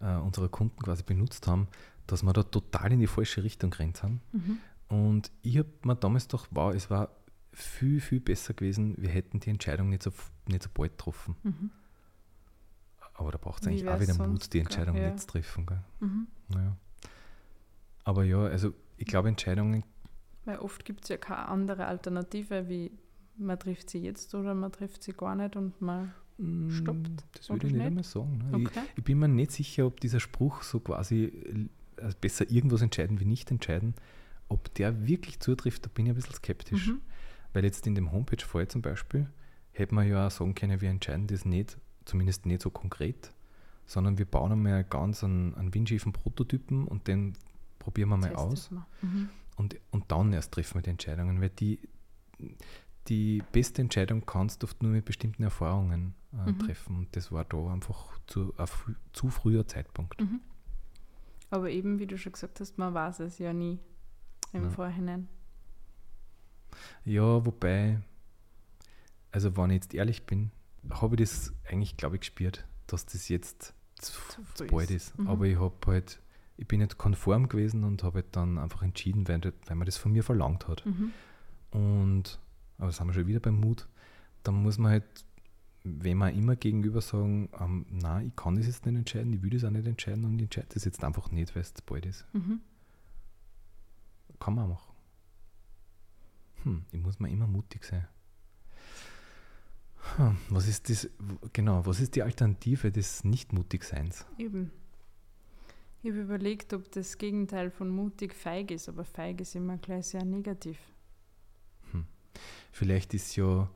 äh, 0.00 0.14
unserer 0.16 0.48
Kunden 0.48 0.80
quasi 0.82 1.02
benutzt 1.02 1.46
haben, 1.46 1.68
dass 2.06 2.22
wir 2.22 2.32
da 2.32 2.42
total 2.42 2.92
in 2.92 3.00
die 3.00 3.06
falsche 3.06 3.42
Richtung 3.42 3.70
gerannt 3.70 4.02
haben. 4.02 4.20
Mhm. 4.32 4.58
Und 4.88 5.30
ich 5.42 5.58
habe 5.58 5.68
mir 5.82 5.96
damals 5.96 6.28
gedacht, 6.28 6.48
wow, 6.52 6.72
es 6.74 6.90
war 6.90 7.10
viel, 7.52 8.00
viel 8.00 8.20
besser 8.20 8.54
gewesen, 8.54 8.94
wir 8.98 9.08
hätten 9.08 9.40
die 9.40 9.50
Entscheidung 9.50 9.88
nicht 9.88 10.02
so, 10.02 10.12
nicht 10.46 10.62
so 10.62 10.68
bald 10.72 10.92
getroffen. 10.92 11.36
Mhm. 11.42 11.70
Aber 13.14 13.32
da 13.32 13.38
braucht 13.38 13.62
es 13.62 13.68
eigentlich 13.68 13.88
auch 13.88 13.98
wieder 13.98 14.26
Mut, 14.26 14.52
die 14.52 14.58
Entscheidung 14.58 14.96
ja. 14.96 15.06
nicht 15.06 15.20
zu 15.20 15.26
treffen. 15.26 15.66
Mhm. 16.00 16.26
Naja. 16.48 16.76
Aber 18.04 18.24
ja, 18.24 18.44
also 18.44 18.74
ich 18.98 19.06
glaube, 19.06 19.28
Entscheidungen, 19.28 19.84
Weil 20.44 20.58
oft 20.58 20.84
gibt 20.84 21.04
es 21.04 21.08
ja 21.08 21.16
keine 21.16 21.48
andere 21.48 21.86
Alternative, 21.86 22.68
wie 22.68 22.92
man 23.36 23.58
trifft 23.58 23.90
sie 23.90 23.98
jetzt 23.98 24.34
oder 24.34 24.54
man 24.54 24.70
trifft 24.72 25.02
sie 25.02 25.12
gar 25.12 25.34
nicht 25.34 25.56
und 25.56 25.80
man. 25.80 26.12
mm, 26.38 26.70
Stoppt, 26.70 27.10
das 27.32 27.48
würde 27.48 27.66
ich 27.66 27.72
nicht 27.72 27.78
nicht? 27.78 27.86
einmal 27.86 28.04
sagen. 28.04 28.38
Ne? 28.38 28.66
Okay. 28.66 28.80
Ich, 28.92 28.98
ich 28.98 29.04
bin 29.04 29.18
mir 29.18 29.28
nicht 29.28 29.52
sicher, 29.52 29.86
ob 29.86 30.00
dieser 30.00 30.20
Spruch 30.20 30.62
so 30.62 30.80
quasi 30.80 31.24
äh, 31.96 32.10
besser 32.20 32.50
irgendwas 32.50 32.82
entscheiden 32.82 33.18
wie 33.18 33.24
nicht 33.24 33.50
entscheiden, 33.50 33.94
ob 34.48 34.72
der 34.74 35.06
wirklich 35.06 35.40
zutrifft, 35.40 35.84
da 35.84 35.90
bin 35.92 36.06
ich 36.06 36.12
ein 36.12 36.16
bisschen 36.16 36.34
skeptisch. 36.34 36.88
Mhm. 36.88 37.00
Weil 37.52 37.64
jetzt 37.64 37.86
in 37.86 37.94
dem 37.94 38.12
Homepage-Fall 38.12 38.68
zum 38.68 38.82
Beispiel 38.82 39.28
hätte 39.72 39.94
man 39.94 40.08
ja 40.08 40.26
auch 40.26 40.30
sagen 40.30 40.54
können, 40.54 40.80
wir 40.80 40.90
entscheiden 40.90 41.26
das 41.26 41.44
nicht, 41.44 41.78
zumindest 42.04 42.46
nicht 42.46 42.62
so 42.62 42.70
konkret, 42.70 43.32
sondern 43.86 44.18
wir 44.18 44.26
bauen 44.26 44.52
einmal 44.52 44.84
ganz 44.84 45.24
einen, 45.24 45.54
einen 45.54 45.72
windschiefen 45.74 46.12
Prototypen 46.12 46.86
und 46.86 47.08
den 47.08 47.34
probieren 47.78 48.08
wir 48.10 48.16
mal 48.16 48.30
Testet 48.30 48.38
aus. 48.46 48.70
Mhm. 49.02 49.28
und, 49.56 49.76
und 49.90 50.04
dann 50.10 50.32
erst 50.32 50.52
treffen 50.52 50.76
wir 50.78 50.82
die 50.82 50.90
Entscheidungen, 50.90 51.40
weil 51.40 51.50
die, 51.50 51.78
die 53.08 53.42
beste 53.52 53.82
Entscheidung 53.82 54.26
kannst 54.26 54.62
du 54.62 54.66
oft 54.66 54.82
nur 54.82 54.92
mit 54.92 55.04
bestimmten 55.04 55.42
Erfahrungen 55.42 56.14
äh, 56.32 56.50
Mhm. 56.50 56.58
treffen 56.58 56.96
und 56.96 57.16
das 57.16 57.32
war 57.32 57.44
da 57.44 57.72
einfach 57.72 58.18
zu, 58.26 58.52
ein 58.58 58.66
frü 58.66 58.94
zu 59.12 59.30
früher 59.30 59.66
Zeitpunkt. 59.66 60.20
Mhm. 60.20 60.40
Aber 61.50 61.70
eben, 61.70 61.98
wie 61.98 62.06
du 62.06 62.18
schon 62.18 62.32
gesagt 62.32 62.60
hast, 62.60 62.76
man 62.76 62.92
weiß 62.92 63.20
es 63.20 63.38
ja 63.38 63.52
nie 63.52 63.78
im 64.52 64.64
Ja. 64.64 64.70
Vorhinein. 64.70 65.28
Ja, 67.04 67.44
wobei, 67.46 68.00
also 69.32 69.56
wenn 69.56 69.70
ich 69.70 69.76
jetzt 69.76 69.94
ehrlich 69.94 70.26
bin, 70.26 70.50
habe 70.90 71.14
ich 71.16 71.20
das 71.20 71.52
eigentlich, 71.68 71.96
glaube 71.96 72.16
ich, 72.16 72.20
gespürt, 72.20 72.66
dass 72.86 73.06
das 73.06 73.28
jetzt 73.28 73.74
zu, 73.98 74.12
Zu 74.54 74.66
bald 74.66 74.90
ist. 74.90 75.08
ist. 75.10 75.18
Mhm. 75.18 75.28
Aber 75.28 75.44
ich 75.46 75.58
habe 75.58 75.74
halt, 75.86 76.20
ich 76.56 76.66
bin 76.68 76.80
nicht 76.80 76.98
konform 76.98 77.48
gewesen 77.48 77.84
und 77.84 78.02
habe 78.02 78.16
halt 78.20 78.36
dann 78.36 78.58
einfach 78.58 78.82
entschieden, 78.82 79.26
weil, 79.28 79.40
weil 79.42 79.76
man 79.76 79.86
das 79.86 79.96
von 79.96 80.12
mir 80.12 80.22
verlangt 80.22 80.68
hat. 80.68 80.84
Mhm. 80.86 81.12
Und, 81.70 82.38
aber 82.78 82.88
das 82.88 83.00
haben 83.00 83.08
wir 83.08 83.14
schon 83.14 83.26
wieder 83.26 83.40
beim 83.40 83.58
Mut, 83.60 83.88
dann 84.42 84.54
muss 84.62 84.78
man 84.78 84.92
halt, 84.92 85.04
wenn 85.82 86.18
man 86.18 86.34
immer 86.34 86.56
gegenüber 86.56 87.00
sagen, 87.00 87.48
ähm, 87.60 87.86
nein, 87.90 88.28
ich 88.28 88.36
kann 88.36 88.56
das 88.56 88.66
jetzt 88.66 88.86
nicht 88.86 88.96
entscheiden, 88.96 89.32
ich 89.32 89.42
will 89.42 89.50
das 89.50 89.64
auch 89.64 89.70
nicht 89.70 89.86
entscheiden 89.86 90.24
und 90.24 90.36
ich 90.36 90.44
entscheide 90.44 90.68
das 90.74 90.84
jetzt 90.84 91.02
einfach 91.04 91.30
nicht, 91.30 91.54
weil 91.54 91.62
es 91.62 91.74
zu 91.74 91.82
bald 91.84 92.06
ist. 92.06 92.26
Mhm. 92.32 92.60
Kann 94.38 94.54
man 94.54 94.68
machen. 94.70 94.92
Hm, 96.64 96.84
ich 96.92 97.00
muss 97.00 97.18
mal 97.20 97.30
immer 97.30 97.46
mutig 97.46 97.84
sein. 97.84 98.06
Hm, 100.16 100.36
was 100.50 100.68
ist 100.68 100.88
das, 100.88 101.08
genau, 101.52 101.84
was 101.84 102.00
ist 102.00 102.14
die 102.14 102.22
Alternative 102.22 102.92
des 102.92 103.24
Nicht-Mutigseins? 103.24 104.24
Eben. 104.38 104.70
Ich 106.02 106.10
habe 106.10 106.20
überlegt, 106.22 106.72
ob 106.72 106.90
das 106.92 107.18
Gegenteil 107.18 107.70
von 107.70 107.88
mutig 107.88 108.32
feig 108.34 108.70
ist, 108.70 108.88
aber 108.88 109.04
feig 109.04 109.40
ist 109.40 109.56
immer 109.56 109.78
gleich 109.78 110.06
sehr 110.08 110.24
negativ. 110.24 110.78
Vielleicht 112.70 113.14
ist 113.14 113.34
ja, 113.36 113.68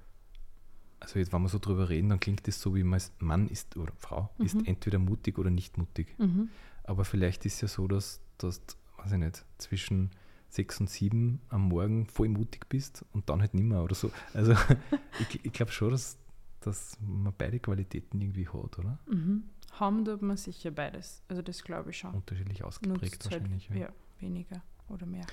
also 1.01 1.19
jetzt, 1.19 1.33
wenn 1.33 1.41
wir 1.43 1.49
so 1.49 1.59
drüber 1.59 1.89
reden, 1.89 2.11
dann 2.11 2.21
klingt 2.21 2.47
das 2.47 2.61
so, 2.61 2.75
wie 2.75 2.85
man 2.85 3.01
Mann 3.19 3.49
ist 3.49 3.77
oder 3.79 3.95
Frau, 3.97 4.29
ist 4.39 4.57
Mhm. 4.57 4.67
entweder 4.67 4.99
mutig 4.99 5.39
oder 5.39 5.49
nicht 5.49 5.79
mutig. 5.79 6.15
Mhm. 6.19 6.51
Aber 6.85 7.07
vielleicht 7.07 7.47
ist 7.47 7.63
ja 7.63 7.69
so, 7.69 7.89
dass, 7.89 8.21
dass 8.37 8.61
weiß 8.99 9.13
ich 9.13 9.19
nicht, 9.19 9.47
zwischen 9.57 10.11
sechs 10.51 10.81
und 10.81 10.91
sieben 10.91 11.41
am 11.49 11.69
Morgen 11.69 12.07
voll 12.07 12.29
mutig 12.29 12.69
bist 12.69 13.05
und 13.13 13.29
dann 13.31 13.41
halt 13.41 13.55
nimmer 13.55 13.83
oder 13.85 13.95
so. 13.95 14.11
Also 14.35 14.53
ich, 15.21 15.45
ich 15.45 15.53
glaube 15.53 15.73
schon, 15.73 15.91
dass, 15.91 16.19
dass 16.61 16.99
man 17.01 17.33
beide 17.37 17.59
Qualitäten 17.61 18.21
irgendwie 18.21 18.49
hat, 18.49 18.79
oder? 18.79 18.99
Mhm. 19.07 19.45
Haben 19.73 20.05
tut 20.05 20.23
man 20.23 20.37
sicher 20.37 20.71
beides. 20.73 21.23
Also 21.29 21.43
das 21.43 21.63
glaube 21.63 21.91
ich 21.91 21.99
schon. 21.99 22.13
Unterschiedlich 22.15 22.65
ausgeprägt 22.65 23.03
Nutzt 23.03 23.31
halt, 23.31 23.43
wahrscheinlich. 23.43 23.69
ja. 23.69 23.77
ja, 23.77 23.89
weniger 24.19 24.63
oder 24.89 25.07
mehr. 25.07 25.27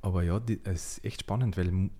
Aber 0.00 0.22
ja, 0.22 0.40
es 0.64 0.98
ist 0.98 1.04
echt 1.04 1.20
spannend, 1.22 1.56
weil, 1.56 1.90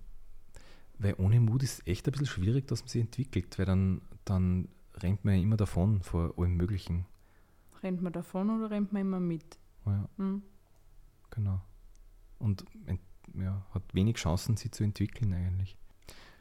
weil 0.99 1.15
ohne 1.17 1.39
Mut 1.41 1.63
ist 1.63 1.79
es 1.79 1.87
echt 1.87 2.07
ein 2.07 2.11
bisschen 2.11 2.27
schwierig, 2.27 2.67
dass 2.67 2.81
man 2.81 2.87
sich 2.87 3.01
entwickelt, 3.01 3.59
weil 3.59 3.65
dann, 3.65 4.01
dann 4.25 4.69
rennt 4.95 5.25
man 5.25 5.35
ja 5.35 5.41
immer 5.41 5.57
davon 5.57 6.01
vor 6.01 6.33
allem 6.37 6.55
Möglichen. 6.55 7.05
Rennt 7.81 8.01
man 8.01 8.13
davon 8.13 8.49
oder 8.49 8.71
rennt 8.71 8.93
man 8.93 9.01
immer 9.01 9.19
mit? 9.19 9.57
Ja, 9.85 10.07
Mhm. 10.17 10.41
genau. 11.29 11.61
Und 12.43 12.65
ja, 13.39 13.61
hat 13.73 13.83
wenig 13.93 14.17
Chancen, 14.17 14.57
sich 14.57 14.73
zu 14.73 14.83
entwickeln 14.83 15.33
eigentlich. 15.33 15.77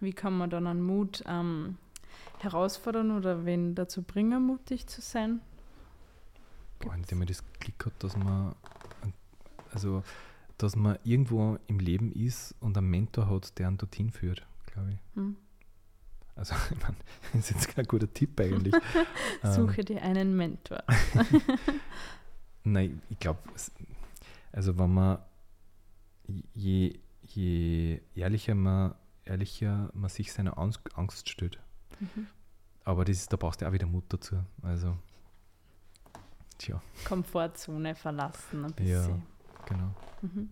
Wie 0.00 0.12
kann 0.12 0.37
man 0.37 0.50
dann 0.50 0.66
an 0.66 0.82
Mut 0.82 1.23
ähm, 1.28 1.78
herausfordern 2.40 3.12
oder 3.12 3.47
wen 3.47 3.76
dazu 3.76 4.02
bringen, 4.02 4.44
mutig 4.44 4.88
zu 4.88 5.00
sein? 5.00 5.40
Boah, 6.80 6.94
indem 6.94 7.18
man 7.18 7.28
das 7.28 7.44
Glück 7.61 7.87
hat, 7.87 7.92
dass 8.02 8.16
man, 8.16 8.56
also, 9.73 10.02
dass 10.59 10.75
man 10.75 10.99
irgendwo 11.04 11.56
im 11.68 11.78
Leben 11.78 12.11
ist 12.11 12.56
und 12.59 12.76
einen 12.76 12.90
Mentor 12.90 13.30
hat, 13.30 13.56
der 13.61 13.68
einen 13.68 13.78
dorthin 13.78 14.11
führt, 14.11 14.44
glaube 14.66 14.94
ich. 14.94 14.99
Hm? 15.14 15.37
Also, 16.35 16.56
ich 16.73 16.82
meine, 16.82 16.97
das 17.32 17.42
ist 17.42 17.50
jetzt 17.50 17.68
kein 17.68 17.85
guter 17.85 18.12
Tipp 18.12 18.40
eigentlich. 18.40 18.75
Ähm, 19.44 19.52
Suche 19.52 19.85
dir 19.85 20.00
einen 20.02 20.37
Mentor. 20.37 20.85
Nein, 22.64 23.02
ich 23.09 23.18
glaube, 23.18 23.40
also 24.52 24.78
wenn 24.78 24.94
man 24.94 25.18
je, 26.55 26.99
je 27.23 28.00
ehrlicher 28.14 28.55
man, 28.55 28.95
ehrlicher 29.25 29.91
man 29.95 30.09
sich 30.11 30.33
seiner 30.33 30.59
Angst, 30.59 30.81
Angst 30.97 31.29
stellt, 31.29 31.59
Mhm. 32.00 32.26
aber 32.85 33.05
das 33.05 33.19
ist, 33.19 33.33
da 33.33 33.37
brauchst 33.37 33.61
du 33.62 33.69
auch 33.69 33.73
wieder 33.73 33.87
Mut 33.87 34.05
dazu. 34.09 34.37
Also, 34.62 34.97
tja, 36.59 36.83
Komfortzone 37.05 37.95
verlassen 37.95 38.64
ein 38.64 38.75
Ja. 38.87 39.00
bisschen. 39.00 39.23
genau. 39.67 39.95
Mhm. 40.23 40.50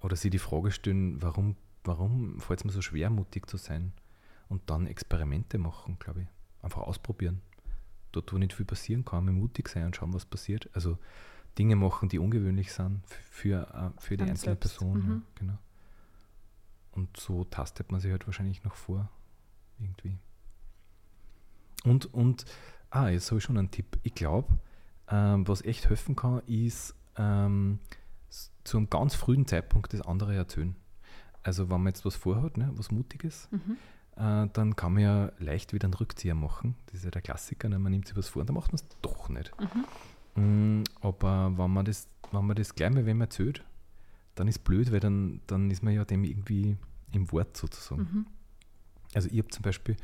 Oder 0.00 0.16
sich 0.16 0.30
die 0.30 0.38
Frage 0.38 0.70
stellen, 0.72 1.22
warum, 1.22 1.56
warum 1.84 2.40
fällt 2.40 2.60
es 2.60 2.64
mir 2.64 2.72
so 2.72 2.82
schwer, 2.82 3.08
mutig 3.10 3.48
zu 3.48 3.56
sein? 3.56 3.92
Und 4.48 4.68
dann 4.68 4.86
Experimente 4.86 5.58
machen, 5.58 5.96
glaube 5.98 6.22
ich. 6.22 6.26
Einfach 6.62 6.82
ausprobieren. 6.82 7.40
Dort, 8.10 8.32
wo 8.32 8.38
nicht 8.38 8.52
viel 8.52 8.66
passieren 8.66 9.04
kann, 9.04 9.24
mutig 9.32 9.68
sein 9.68 9.86
und 9.86 9.96
schauen, 9.96 10.12
was 10.12 10.26
passiert. 10.26 10.68
Also 10.74 10.98
Dinge 11.58 11.76
machen, 11.76 12.08
die 12.08 12.18
ungewöhnlich 12.18 12.72
sind 12.72 13.02
für, 13.30 13.68
äh, 13.96 14.00
für 14.00 14.16
die 14.16 14.24
An 14.24 14.30
einzelne 14.30 14.52
selbst. 14.56 14.78
Person. 14.78 15.00
Ja, 15.00 15.06
Mhm. 15.06 15.22
genau. 15.34 15.58
Und 16.92 17.16
so 17.16 17.44
tastet 17.44 17.90
man 17.90 18.00
sich 18.00 18.10
halt 18.10 18.26
wahrscheinlich 18.26 18.64
noch 18.64 18.74
vor. 18.74 19.08
Irgendwie. 19.78 20.18
Und, 21.84 22.12
und 22.14 22.44
ah, 22.90 23.08
jetzt 23.08 23.30
habe 23.30 23.38
ich 23.38 23.44
schon 23.44 23.58
einen 23.58 23.70
Tipp. 23.70 23.98
Ich 24.02 24.14
glaube, 24.14 24.58
ähm, 25.08 25.46
was 25.48 25.62
echt 25.62 25.88
helfen 25.88 26.14
kann, 26.16 26.40
ist 26.46 26.94
ähm, 27.16 27.78
s- 28.30 28.50
zu 28.64 28.76
einem 28.78 28.88
ganz 28.88 29.14
frühen 29.14 29.46
Zeitpunkt 29.46 29.92
das 29.92 30.02
andere 30.02 30.34
erzählen. 30.34 30.76
Also 31.42 31.70
wenn 31.70 31.82
man 31.82 31.88
jetzt 31.92 32.04
was 32.04 32.14
vorhat, 32.14 32.56
ne, 32.56 32.70
was 32.76 32.90
Mutiges, 32.90 33.48
Mhm. 33.50 33.76
äh, 34.16 34.48
dann 34.52 34.76
kann 34.76 34.92
man 34.94 35.02
ja 35.02 35.32
leicht 35.38 35.72
wieder 35.72 35.86
einen 35.86 35.94
Rückzieher 35.94 36.34
machen. 36.34 36.76
Das 36.86 36.96
ist 36.96 37.04
ja 37.04 37.10
der 37.10 37.22
Klassiker, 37.22 37.68
ne? 37.68 37.78
man 37.78 37.90
nimmt 37.92 38.06
sich 38.06 38.16
was 38.16 38.28
vor 38.28 38.40
und 38.40 38.46
dann 38.48 38.54
macht 38.54 38.70
man 38.72 38.76
es 38.76 38.86
doch 39.02 39.28
nicht. 39.28 39.50
Mhm. 39.60 39.84
Mm, 40.34 40.82
aber 41.00 41.56
wenn 41.56 41.70
man, 41.70 41.84
das, 41.84 42.08
wenn 42.30 42.46
man 42.46 42.56
das 42.56 42.74
gleich 42.74 42.90
mal 42.90 43.06
wem 43.06 43.20
erzählt, 43.20 43.64
dann 44.34 44.48
ist 44.48 44.64
blöd, 44.64 44.92
weil 44.92 45.00
dann, 45.00 45.40
dann 45.46 45.70
ist 45.70 45.82
man 45.82 45.94
ja 45.94 46.04
dem 46.04 46.24
irgendwie 46.24 46.76
im 47.12 47.30
Wort 47.32 47.56
sozusagen. 47.56 48.02
Mhm. 48.02 48.26
Also 49.14 49.28
ich 49.30 49.38
habe 49.38 49.48
zum 49.48 49.62
Beispiel, 49.62 49.96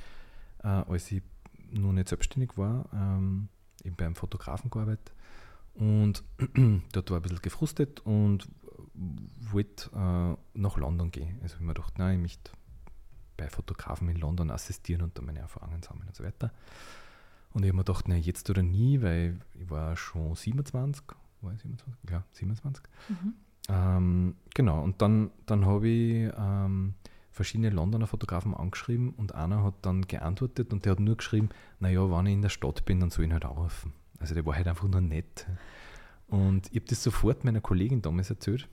äh, 0.62 0.68
als 0.68 1.10
ich 1.10 1.22
noch 1.70 1.92
nicht 1.92 2.08
selbstständig 2.08 2.56
war, 2.56 2.88
ähm, 2.92 3.48
eben 3.84 3.96
beim 3.96 4.14
Fotografen 4.14 4.70
gearbeitet 4.70 5.12
und 5.74 6.22
dort 6.92 7.10
war 7.10 7.18
ich 7.18 7.20
ein 7.20 7.22
bisschen 7.22 7.42
gefrustet 7.42 8.00
und 8.00 8.48
wollte 9.52 9.90
äh, 9.94 10.58
nach 10.58 10.76
London 10.76 11.10
gehen. 11.10 11.38
Also 11.42 11.56
ich 11.56 11.60
mir 11.60 11.74
gedacht, 11.74 11.98
nein, 11.98 12.16
ich 12.16 12.22
möchte 12.22 12.52
bei 13.36 13.48
Fotografen 13.48 14.08
in 14.08 14.16
London 14.16 14.50
assistieren 14.50 15.02
und 15.02 15.16
da 15.16 15.22
meine 15.22 15.38
Erfahrungen 15.38 15.82
sammeln 15.82 16.08
und 16.08 16.16
so 16.16 16.24
weiter. 16.24 16.52
Und 17.52 17.62
ich 17.64 17.68
habe 17.68 17.76
mir 17.76 17.84
gedacht, 17.84 18.08
nein, 18.08 18.22
jetzt 18.22 18.48
oder 18.50 18.62
nie, 18.62 19.02
weil 19.02 19.38
ich 19.58 19.68
war 19.70 19.96
schon 19.96 20.34
27, 20.34 21.04
war 21.40 21.52
ich 21.52 21.60
27? 21.60 22.10
Ja, 22.10 22.24
27. 22.32 22.84
Mhm. 23.08 23.34
Ähm, 23.68 24.34
genau, 24.54 24.82
und 24.82 25.00
dann, 25.02 25.30
dann 25.46 25.66
habe 25.66 25.88
ich 25.88 26.32
ähm, 26.36 26.94
verschiedene 27.30 27.70
Londoner 27.70 28.06
Fotografen 28.06 28.54
angeschrieben 28.54 29.10
und 29.10 29.34
einer 29.34 29.62
hat 29.62 29.74
dann 29.82 30.02
geantwortet 30.02 30.72
und 30.72 30.84
der 30.84 30.92
hat 30.92 31.00
nur 31.00 31.16
geschrieben, 31.16 31.50
naja, 31.80 32.10
wenn 32.10 32.26
ich 32.26 32.32
in 32.34 32.42
der 32.42 32.48
Stadt 32.48 32.84
bin, 32.84 33.00
dann 33.00 33.10
soll 33.10 33.24
ich 33.24 33.30
ihn 33.30 33.32
halt 33.32 33.44
anrufen. 33.44 33.92
Also 34.18 34.34
der 34.34 34.44
war 34.46 34.56
halt 34.56 34.66
einfach 34.66 34.88
nur 34.88 35.00
nett. 35.00 35.46
Und 36.26 36.68
ich 36.68 36.76
habe 36.76 36.86
das 36.86 37.02
sofort 37.02 37.44
meiner 37.44 37.60
Kollegin 37.60 38.02
damals 38.02 38.30
erzählt, 38.30 38.68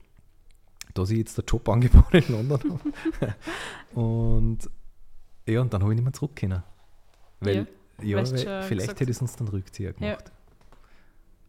dass 0.94 1.10
ich 1.10 1.18
jetzt 1.18 1.38
der 1.38 1.44
Jobangebot 1.44 2.12
in 2.14 2.28
London 2.28 2.80
habe. 3.20 3.34
und 4.00 4.68
ja, 5.46 5.60
und 5.60 5.72
dann 5.72 5.82
habe 5.82 5.92
ich 5.92 5.96
nicht 5.96 6.04
mehr 6.04 6.12
zurück 6.12 6.36
können. 6.36 6.62
Weil, 7.40 7.56
ja, 7.56 7.66
ja 8.02 8.16
weil 8.16 8.62
vielleicht 8.64 8.88
hätte 8.88 9.04
ich 9.04 9.10
es 9.10 9.22
uns 9.22 9.36
dann 9.36 9.48
Rückzieher 9.48 9.92
gemacht. 9.92 10.24
Ja. 10.28 10.32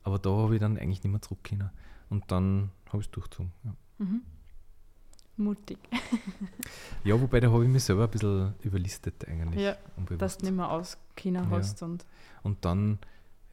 Aber 0.04 0.20
da 0.20 0.30
habe 0.30 0.56
ich 0.56 0.62
dann 0.62 0.77
eigentlich 0.77 1.04
nicht 1.04 1.12
mehr 1.12 1.22
zurück 1.22 1.44
können. 1.44 1.70
Und 2.10 2.32
dann 2.32 2.72
habe 2.88 3.00
ich 3.00 3.08
es 3.08 3.12
durchgezogen. 3.12 3.51
Ja. 3.63 3.75
Mhm. 3.98 4.22
Mutig. 5.38 5.77
ja, 7.04 7.20
wobei 7.22 7.39
da 7.39 7.51
habe 7.51 7.63
ich 7.63 7.70
mich 7.70 7.84
selber 7.84 8.06
ein 8.06 8.10
bisschen 8.10 8.56
überlistet 8.63 9.27
eigentlich. 9.27 9.62
Ja, 9.62 9.75
dass 10.18 10.38
du 10.38 10.46
nicht 10.46 10.56
mehr 10.56 10.72
aus 10.72 10.98
China 11.16 11.44
ja. 11.44 11.50
hast. 11.51 11.84
Und, 11.84 12.06
und 12.42 12.66
dann, 12.66 12.98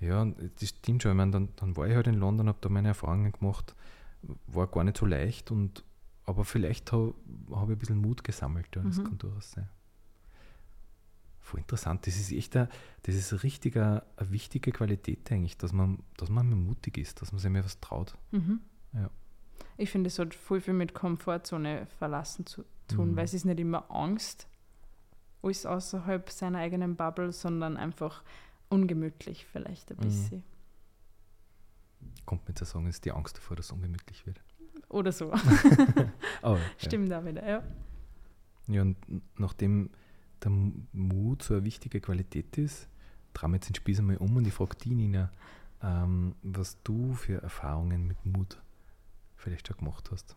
ja, 0.00 0.24
das 0.24 0.68
stimmt 0.70 1.02
schon. 1.02 1.12
Ich 1.12 1.16
meine, 1.16 1.32
dann, 1.32 1.48
dann 1.56 1.76
war 1.76 1.86
ich 1.86 1.94
halt 1.94 2.06
in 2.06 2.14
London, 2.14 2.48
habe 2.48 2.58
da 2.60 2.70
meine 2.70 2.88
Erfahrungen 2.88 3.32
gemacht. 3.32 3.74
War 4.46 4.66
gar 4.66 4.84
nicht 4.84 4.96
so 4.96 5.04
leicht, 5.04 5.50
und, 5.50 5.84
aber 6.24 6.46
vielleicht 6.46 6.92
habe 6.92 7.14
hab 7.50 7.68
ich 7.68 7.76
ein 7.76 7.78
bisschen 7.78 8.00
Mut 8.00 8.24
gesammelt. 8.24 8.68
Ja, 8.74 8.82
das 8.82 8.96
mhm. 8.96 9.04
kann 9.04 9.18
durchaus 9.18 9.50
sein. 9.50 9.68
Voll 11.44 11.60
interessant. 11.60 12.06
Das 12.06 12.16
ist 12.16 12.32
echt 12.32 12.56
eine, 12.56 12.70
das 13.02 13.14
ist 13.14 13.30
eine 13.30 13.42
richtig 13.42 13.76
eine, 13.76 14.02
wichtige 14.18 14.72
Qualität 14.72 15.30
eigentlich, 15.30 15.58
dass 15.58 15.74
man, 15.74 16.02
dass 16.16 16.30
man 16.30 16.48
mutig 16.48 16.96
ist, 16.96 17.20
dass 17.20 17.32
man 17.32 17.38
sich 17.38 17.50
mehr 17.50 17.62
was 17.62 17.78
traut. 17.80 18.16
Mhm. 18.30 18.60
Ja. 18.94 19.10
Ich 19.76 19.90
finde, 19.90 20.08
es 20.08 20.18
hat 20.18 20.34
voll 20.34 20.62
viel 20.62 20.72
mit 20.72 20.94
Komfortzone 20.94 21.86
verlassen 21.98 22.46
zu 22.46 22.64
tun, 22.88 23.10
mhm. 23.10 23.16
weil 23.16 23.26
es 23.26 23.34
ist 23.34 23.44
nicht 23.44 23.60
immer 23.60 23.90
Angst, 23.90 24.48
alles 25.42 25.66
außerhalb 25.66 26.30
seiner 26.30 26.60
eigenen 26.60 26.96
Bubble, 26.96 27.30
sondern 27.30 27.76
einfach 27.76 28.22
ungemütlich 28.70 29.44
vielleicht 29.44 29.90
ein 29.90 29.98
mhm. 29.98 30.00
bisschen. 30.00 30.44
Kommt 32.24 32.48
mir 32.48 32.54
zu 32.54 32.64
sagen, 32.64 32.86
ist 32.86 33.04
die 33.04 33.12
Angst 33.12 33.36
davor, 33.36 33.58
dass 33.58 33.66
es 33.66 33.72
ungemütlich 33.72 34.24
wird. 34.24 34.40
Oder 34.88 35.12
so. 35.12 35.30
oh, 36.42 36.56
Stimmt 36.78 37.10
ja. 37.10 37.20
auch 37.20 37.26
wieder, 37.26 37.46
ja. 37.46 37.62
Ja, 38.66 38.80
und 38.80 38.96
nachdem 39.38 39.90
der 40.44 40.52
Mut 40.92 41.42
so 41.42 41.54
eine 41.54 41.64
wichtige 41.64 42.00
Qualität 42.00 42.56
ist, 42.58 42.88
drehen 43.32 43.50
wir 43.50 43.56
jetzt 43.56 43.68
den 43.68 43.74
Spieß 43.74 44.00
einmal 44.00 44.16
um 44.18 44.36
und 44.36 44.46
ich 44.46 44.54
frage 44.54 44.76
die 44.76 44.94
Nina, 44.94 45.30
ähm, 45.82 46.34
was 46.42 46.82
du 46.82 47.14
für 47.14 47.42
Erfahrungen 47.42 48.06
mit 48.06 48.24
Mut 48.24 48.60
vielleicht 49.36 49.68
schon 49.68 49.76
gemacht 49.76 50.10
hast. 50.10 50.36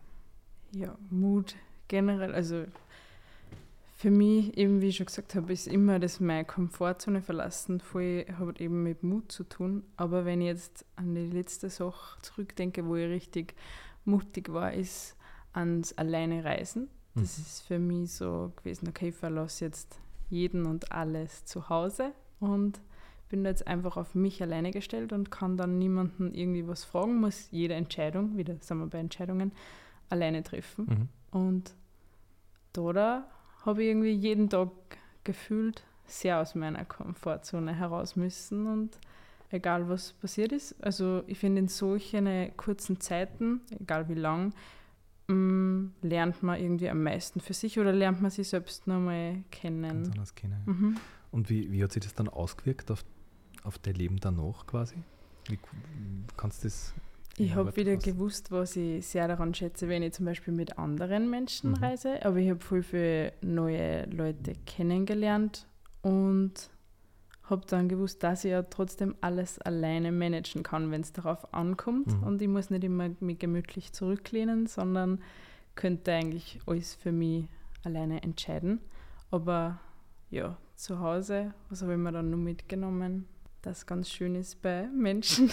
Ja, 0.72 0.96
Mut 1.10 1.56
generell, 1.88 2.34
also 2.34 2.66
für 3.96 4.10
mich, 4.12 4.56
eben 4.56 4.80
wie 4.80 4.88
ich 4.88 4.96
schon 4.96 5.06
gesagt 5.06 5.34
habe, 5.34 5.52
ist 5.52 5.66
immer 5.66 5.98
das 5.98 6.20
meine 6.20 6.44
Komfortzone 6.44 7.20
verlassen, 7.20 7.80
voll 7.80 8.26
hat 8.38 8.60
eben 8.60 8.84
mit 8.84 9.02
Mut 9.02 9.32
zu 9.32 9.42
tun. 9.42 9.82
Aber 9.96 10.24
wenn 10.24 10.40
ich 10.40 10.46
jetzt 10.46 10.84
an 10.94 11.16
die 11.16 11.26
letzte 11.26 11.68
Sache 11.68 12.22
zurückdenke, 12.22 12.86
wo 12.86 12.94
ich 12.94 13.08
richtig 13.08 13.54
mutig 14.04 14.52
war, 14.52 14.72
ist 14.72 15.16
ans 15.52 15.94
alleine 15.94 16.44
Reisen. 16.44 16.88
Das 17.20 17.38
mhm. 17.38 17.44
ist 17.44 17.60
für 17.66 17.78
mich 17.78 18.12
so 18.12 18.52
gewesen, 18.56 18.88
okay, 18.88 19.08
ich 19.08 19.14
verlasse 19.14 19.64
jetzt 19.64 19.98
jeden 20.30 20.66
und 20.66 20.92
alles 20.92 21.44
zu 21.44 21.68
Hause 21.68 22.12
und 22.40 22.80
bin 23.28 23.44
jetzt 23.44 23.66
einfach 23.66 23.96
auf 23.96 24.14
mich 24.14 24.42
alleine 24.42 24.70
gestellt 24.70 25.12
und 25.12 25.30
kann 25.30 25.56
dann 25.56 25.78
niemanden 25.78 26.32
irgendwie 26.34 26.66
was 26.66 26.84
fragen, 26.84 27.20
muss 27.20 27.48
jede 27.50 27.74
Entscheidung, 27.74 28.36
wieder 28.36 28.56
sind 28.60 28.78
wir 28.78 28.86
bei 28.86 28.98
Entscheidungen, 28.98 29.52
alleine 30.08 30.42
treffen. 30.42 30.86
Mhm. 31.32 31.38
Und 31.38 31.74
da 32.72 33.28
habe 33.64 33.82
ich 33.82 33.88
irgendwie 33.88 34.12
jeden 34.12 34.48
Tag 34.48 34.70
gefühlt 35.24 35.82
sehr 36.06 36.40
aus 36.40 36.54
meiner 36.54 36.84
Komfortzone 36.84 37.74
heraus 37.74 38.16
müssen 38.16 38.66
und 38.66 38.98
egal 39.50 39.88
was 39.88 40.12
passiert 40.14 40.52
ist. 40.52 40.82
Also 40.82 41.22
ich 41.26 41.38
finde 41.38 41.60
in 41.60 41.68
solchen 41.68 42.56
kurzen 42.56 43.00
Zeiten, 43.00 43.60
egal 43.78 44.08
wie 44.08 44.14
lang, 44.14 44.54
mh, 45.28 45.34
mm, 45.34 45.92
lernt 46.02 46.42
man 46.42 46.60
irgendwie 46.60 46.88
am 46.88 47.02
meisten 47.02 47.40
für 47.40 47.54
sich 47.54 47.78
oder 47.78 47.92
lernt 47.92 48.20
man 48.20 48.30
sich 48.30 48.48
selbst 48.48 48.86
nochmal 48.86 49.44
kennen. 49.50 50.04
Ganz 50.04 50.10
anders 50.10 50.34
kennen. 50.34 50.62
Mhm. 50.66 50.96
Und 51.30 51.50
wie, 51.50 51.70
wie 51.70 51.82
hat 51.82 51.92
sich 51.92 52.02
das 52.02 52.14
dann 52.14 52.28
ausgewirkt 52.28 52.90
auf 52.90 53.04
auf 53.64 53.78
dein 53.78 53.94
Leben 53.94 54.18
danach 54.18 54.66
quasi? 54.66 54.96
Wie 55.48 55.58
kannst 56.36 56.64
du 56.64 56.68
das? 56.68 56.94
Ich 57.36 57.54
habe 57.54 57.74
wieder 57.76 57.96
was? 57.96 58.02
gewusst, 58.02 58.50
was 58.50 58.74
ich 58.74 59.06
sehr 59.06 59.28
daran 59.28 59.54
schätze, 59.54 59.88
wenn 59.88 60.02
ich 60.02 60.12
zum 60.12 60.24
Beispiel 60.26 60.52
mit 60.52 60.76
anderen 60.76 61.30
Menschen 61.30 61.70
mhm. 61.70 61.76
reise. 61.76 62.24
Aber 62.24 62.36
ich 62.38 62.50
habe 62.50 62.60
voll 62.60 62.82
viele 62.82 63.32
neue 63.42 64.06
Leute 64.06 64.54
kennengelernt 64.66 65.66
und 66.02 66.70
habe 67.50 67.66
dann 67.66 67.88
gewusst, 67.88 68.22
dass 68.22 68.44
ich 68.44 68.50
ja 68.50 68.62
trotzdem 68.62 69.14
alles 69.20 69.58
alleine 69.58 70.12
managen 70.12 70.62
kann, 70.62 70.90
wenn 70.90 71.00
es 71.00 71.12
darauf 71.12 71.52
ankommt. 71.54 72.08
Mhm. 72.08 72.22
Und 72.22 72.42
ich 72.42 72.48
muss 72.48 72.70
nicht 72.70 72.84
immer 72.84 73.10
mich 73.20 73.38
gemütlich 73.38 73.92
zurücklehnen, 73.92 74.66
sondern 74.66 75.20
könnte 75.74 76.12
eigentlich 76.12 76.60
alles 76.66 76.94
für 76.94 77.12
mich 77.12 77.46
alleine 77.84 78.22
entscheiden. 78.22 78.80
Aber 79.30 79.80
ja, 80.30 80.56
zu 80.74 81.00
Hause, 81.00 81.54
was 81.68 81.82
habe 81.82 81.92
ich 81.92 81.98
mir 81.98 82.12
dann 82.12 82.30
nur 82.30 82.38
mitgenommen? 82.38 83.26
das 83.62 83.86
ganz 83.86 84.10
schön 84.10 84.34
ist 84.34 84.62
bei 84.62 84.86
Menschen, 84.88 85.50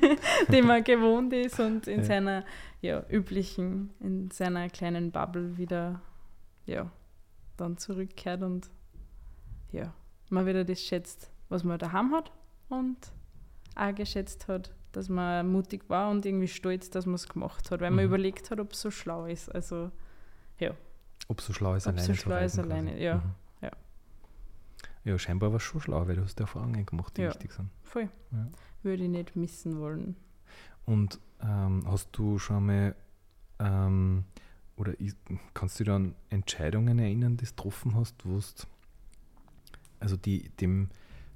die 0.48 0.62
man 0.62 0.82
gewohnt 0.82 1.32
ist 1.32 1.60
und 1.60 1.86
in 1.86 2.00
ja. 2.00 2.04
seiner 2.04 2.44
ja, 2.80 3.04
üblichen, 3.08 3.90
in 4.00 4.30
seiner 4.30 4.68
kleinen 4.68 5.12
Bubble 5.12 5.56
wieder 5.58 6.00
ja, 6.66 6.90
dann 7.56 7.76
zurückkehrt 7.76 8.42
und 8.42 8.70
ja, 9.70 9.94
man 10.30 10.46
wieder 10.46 10.64
das 10.64 10.80
schätzt, 10.80 11.30
was 11.52 11.64
man 11.64 11.78
daheim 11.78 12.12
hat 12.12 12.32
und 12.68 12.96
auch 13.74 13.94
geschätzt 13.94 14.48
hat, 14.48 14.74
dass 14.92 15.08
man 15.08 15.50
mutig 15.50 15.88
war 15.88 16.10
und 16.10 16.26
irgendwie 16.26 16.48
stolz, 16.48 16.90
dass 16.90 17.06
man 17.06 17.14
es 17.14 17.28
gemacht 17.28 17.70
hat, 17.70 17.80
weil 17.80 17.90
man 17.90 18.04
mhm. 18.04 18.10
überlegt 18.10 18.50
hat, 18.50 18.60
ob 18.60 18.72
es 18.72 18.80
so 18.80 18.90
schlau 18.90 19.26
ist. 19.26 19.54
Also, 19.54 19.90
ja. 20.58 20.72
Ob 21.28 21.38
es 21.38 21.46
so 21.46 21.52
schlau 21.52 21.74
ist, 21.74 21.86
ob 21.86 21.94
alleine 21.94 22.06
so 22.06 22.14
schlau 22.14 22.44
ist, 22.44 22.58
alleine, 22.58 23.00
ja. 23.00 23.16
Mhm. 23.16 23.34
Ja, 25.04 25.18
scheinbar 25.18 25.50
war 25.50 25.56
es 25.56 25.64
schon 25.64 25.80
schlau, 25.80 26.06
weil 26.06 26.16
du 26.16 26.22
hast 26.22 26.38
Erfahrungen 26.38 26.86
gemacht, 26.86 27.16
die 27.16 27.22
ja, 27.22 27.30
wichtig 27.30 27.52
sind. 27.52 27.70
Voll. 27.82 28.08
Ja. 28.30 28.46
Würde 28.82 29.02
ich 29.02 29.08
nicht 29.08 29.36
missen 29.36 29.80
wollen. 29.80 30.16
Und 30.84 31.18
ähm, 31.40 31.82
hast 31.86 32.10
du 32.12 32.38
schon 32.38 32.66
mal 32.66 32.94
ähm, 33.58 34.24
oder 34.76 34.98
ist, 35.00 35.16
kannst 35.54 35.80
du 35.80 35.84
dich 35.84 35.92
an 35.92 36.14
Entscheidungen 36.30 36.98
erinnern, 36.98 37.36
die 37.36 37.44
du 37.44 37.50
getroffen 37.50 37.94
hast, 37.94 38.24
wo 38.24 38.40
also 40.00 40.16
die 40.16 40.48
dem 40.60 40.88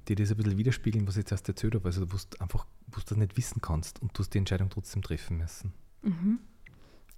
die 0.08 0.14
das 0.14 0.30
ein 0.30 0.36
bisschen 0.36 0.58
widerspiegeln, 0.58 1.06
was 1.06 1.16
ich 1.16 1.22
jetzt 1.22 1.32
erst 1.32 1.48
erzählt 1.48 1.74
habe, 1.74 1.84
also 1.86 2.02
wo 2.10 2.16
du 2.16 2.40
einfach 2.40 2.66
wo 2.88 3.00
du 3.00 3.06
das 3.06 3.18
nicht 3.18 3.36
wissen 3.36 3.60
kannst 3.60 4.00
und 4.00 4.16
du 4.16 4.20
hast 4.20 4.30
die 4.30 4.38
Entscheidung 4.38 4.70
trotzdem 4.70 5.02
treffen 5.02 5.38
müssen. 5.38 5.72
Mhm. 6.02 6.38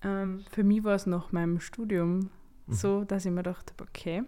Ähm, 0.03 0.45
für 0.51 0.65
mich 0.65 0.85
war 0.85 0.95
es 0.95 1.07
nach 1.07 1.33
meinem 1.33 1.61
Studium 1.61 2.31
mhm. 2.67 2.73
so, 2.73 3.05
dass 3.05 3.25
ich 3.25 3.33
mir 3.33 3.43
dachte, 3.43 3.75
okay, 3.83 4.23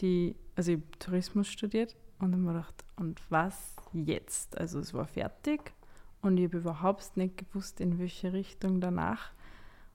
die 0.00 0.36
also 0.56 0.72
ich 0.72 0.78
habe 0.78 0.98
Tourismus 0.98 1.48
studiert 1.48 1.96
und 2.18 2.32
dann 2.32 2.46
habe 2.46 2.58
ich 2.58 2.66
gedacht, 2.66 2.84
und 2.96 3.20
was 3.30 3.76
jetzt? 3.92 4.58
Also 4.58 4.78
es 4.78 4.94
war 4.94 5.06
fertig 5.06 5.72
und 6.22 6.38
ich 6.38 6.44
habe 6.44 6.58
überhaupt 6.58 7.16
nicht 7.16 7.36
gewusst, 7.36 7.80
in 7.80 7.98
welche 7.98 8.32
Richtung 8.32 8.80
danach. 8.80 9.32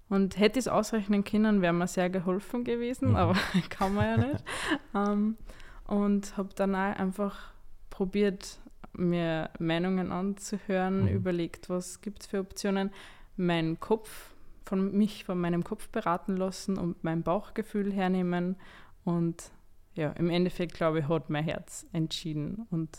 Und 0.10 0.40
hätte 0.40 0.58
ich 0.58 0.66
es 0.66 0.68
ausrechnen 0.68 1.24
können, 1.24 1.62
wäre 1.62 1.74
mir 1.74 1.88
sehr 1.88 2.10
geholfen 2.10 2.64
gewesen, 2.64 3.10
mhm. 3.10 3.16
aber 3.16 3.36
kann 3.70 3.94
man 3.94 4.06
ja 4.06 4.28
nicht. 4.28 4.44
ähm, 4.96 5.38
und 5.86 6.36
habe 6.38 6.50
dann 6.56 6.76
auch 6.76 6.96
einfach 6.96 7.54
probiert, 8.00 8.60
mir 8.94 9.50
Meinungen 9.60 10.14
anzuhören, 10.14 11.02
mhm. 11.02 11.08
überlegt, 11.10 11.70
was 11.70 12.00
gibt 12.00 12.22
es 12.22 12.28
für 12.28 12.40
Optionen, 12.40 12.92
meinen 13.36 13.82
Kopf, 13.82 14.34
von 14.64 14.94
mich 14.94 15.26
von 15.26 15.38
meinem 15.38 15.66
Kopf 15.66 15.90
beraten 15.90 16.38
lassen 16.38 16.78
und 16.78 17.04
mein 17.04 17.24
Bauchgefühl 17.24 17.92
hernehmen 17.92 18.56
und 19.04 19.52
ja, 19.96 20.12
im 20.12 20.30
Endeffekt, 20.30 20.76
glaube 20.76 21.00
ich, 21.00 21.10
hat 21.10 21.30
mein 21.30 21.44
Herz 21.44 21.88
entschieden. 21.92 22.66
Und 22.72 22.98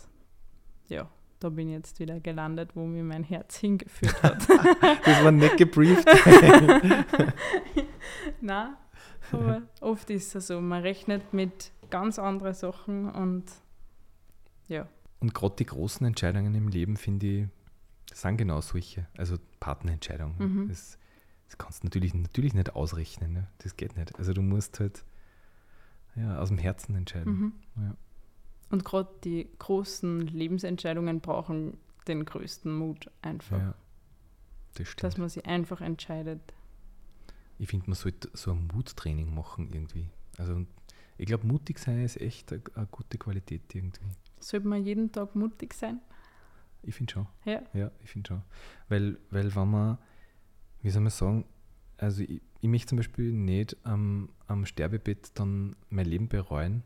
ja, 0.88 1.08
da 1.38 1.48
bin 1.48 1.68
ich 1.68 1.76
jetzt 1.76 1.98
wieder 1.98 2.20
gelandet, 2.20 2.72
wo 2.76 2.84
mir 2.84 3.02
mein 3.02 3.24
Herz 3.24 3.56
hingeführt 3.58 4.22
hat. 4.22 4.46
das 5.06 5.24
war 5.24 5.32
nicht 5.32 5.56
gebrieft. 5.56 6.06
Nein, 8.42 8.74
aber 9.32 9.62
oft 9.80 10.10
ist 10.10 10.34
es 10.34 10.48
so, 10.48 10.60
man 10.60 10.82
rechnet 10.82 11.32
mit 11.32 11.72
ganz 11.88 12.18
andere 12.18 12.52
Sachen 12.52 13.10
und 13.10 13.44
ja. 14.70 14.88
Und 15.18 15.34
gerade 15.34 15.56
die 15.56 15.66
großen 15.66 16.06
Entscheidungen 16.06 16.54
im 16.54 16.68
Leben, 16.68 16.96
finde 16.96 17.26
ich, 17.26 17.48
sind 18.14 18.38
genau 18.38 18.60
solche. 18.62 19.06
Also 19.16 19.36
Partnerentscheidungen. 19.60 20.36
Mhm. 20.38 20.68
Das, 20.68 20.98
das 21.46 21.58
kannst 21.58 21.82
du 21.82 21.88
natürlich, 21.88 22.14
natürlich 22.14 22.54
nicht 22.54 22.74
ausrechnen. 22.74 23.34
Ne? 23.34 23.48
Das 23.58 23.76
geht 23.76 23.96
nicht. 23.96 24.16
Also 24.18 24.32
du 24.32 24.40
musst 24.40 24.80
halt 24.80 25.04
ja, 26.16 26.38
aus 26.38 26.48
dem 26.48 26.58
Herzen 26.58 26.94
entscheiden. 26.94 27.32
Mhm. 27.32 27.52
Ja. 27.76 27.96
Und 28.70 28.84
gerade 28.84 29.10
die 29.24 29.48
großen 29.58 30.20
Lebensentscheidungen 30.28 31.20
brauchen 31.20 31.76
den 32.06 32.24
größten 32.24 32.74
Mut 32.74 33.10
einfach. 33.20 33.58
Ja, 33.58 33.74
das 34.74 34.88
stimmt. 34.88 35.04
Dass 35.04 35.18
man 35.18 35.28
sich 35.28 35.44
einfach 35.46 35.80
entscheidet. 35.80 36.40
Ich 37.58 37.68
finde, 37.68 37.90
man 37.90 37.96
sollte 37.96 38.30
so 38.32 38.52
ein 38.52 38.68
Muttraining 38.72 39.34
machen 39.34 39.70
irgendwie. 39.72 40.08
Also 40.38 40.64
ich 41.18 41.26
glaube, 41.26 41.46
mutig 41.46 41.78
sein 41.78 42.02
ist 42.02 42.18
echt 42.18 42.52
eine, 42.52 42.62
eine 42.74 42.86
gute 42.86 43.18
Qualität 43.18 43.74
irgendwie. 43.74 44.00
Sollte 44.40 44.66
man 44.66 44.84
jeden 44.84 45.12
Tag 45.12 45.34
mutig 45.34 45.74
sein? 45.74 46.00
Ich 46.82 46.94
finde 46.94 47.12
schon. 47.12 47.26
Ja. 47.44 47.62
Ja, 47.74 47.90
ich 48.02 48.10
finde 48.10 48.28
schon. 48.28 48.42
Weil, 48.88 49.18
weil 49.30 49.54
wenn 49.54 49.70
man, 49.70 49.98
wie 50.82 50.90
soll 50.90 51.02
man 51.02 51.10
sagen, 51.10 51.44
also 51.98 52.22
ich, 52.22 52.40
ich 52.60 52.68
möchte 52.68 52.88
zum 52.88 52.96
Beispiel 52.96 53.32
nicht 53.32 53.76
am, 53.84 54.30
am 54.46 54.64
Sterbebett 54.64 55.38
dann 55.38 55.76
mein 55.90 56.06
Leben 56.06 56.28
bereuen. 56.28 56.82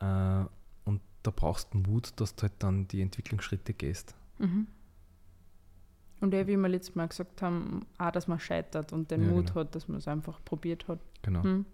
Äh, 0.00 0.44
und 0.84 1.00
da 1.22 1.30
brauchst 1.34 1.72
du 1.72 1.78
Mut, 1.78 2.12
dass 2.16 2.34
du 2.34 2.42
halt 2.42 2.52
dann 2.58 2.86
die 2.88 3.00
Entwicklungsschritte 3.00 3.72
gehst. 3.72 4.14
Mhm. 4.38 4.66
Und 6.20 6.34
ja, 6.34 6.46
wie 6.46 6.56
wir 6.56 6.68
letztes 6.68 6.94
Mal 6.94 7.08
gesagt 7.08 7.40
haben, 7.40 7.80
auch, 7.96 8.10
dass 8.10 8.28
man 8.28 8.38
scheitert 8.38 8.92
und 8.92 9.10
den 9.10 9.22
Ja, 9.22 9.28
Mut 9.28 9.46
genau. 9.46 9.60
hat, 9.60 9.74
dass 9.74 9.88
man 9.88 9.98
es 9.98 10.08
einfach 10.08 10.38
probiert 10.44 10.86
hat. 10.88 11.00
Genau. 11.22 11.42
Mhm. 11.42 11.64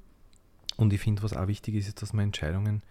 Und 0.77 0.93
ich 0.93 1.01
finde, 1.01 1.23
was 1.23 1.33
auch 1.33 1.49
wichtig 1.49 1.75
ist, 1.75 1.89
ist, 1.89 2.03
dass 2.03 2.13
man 2.13 2.27
Entscheidungen, 2.27 2.83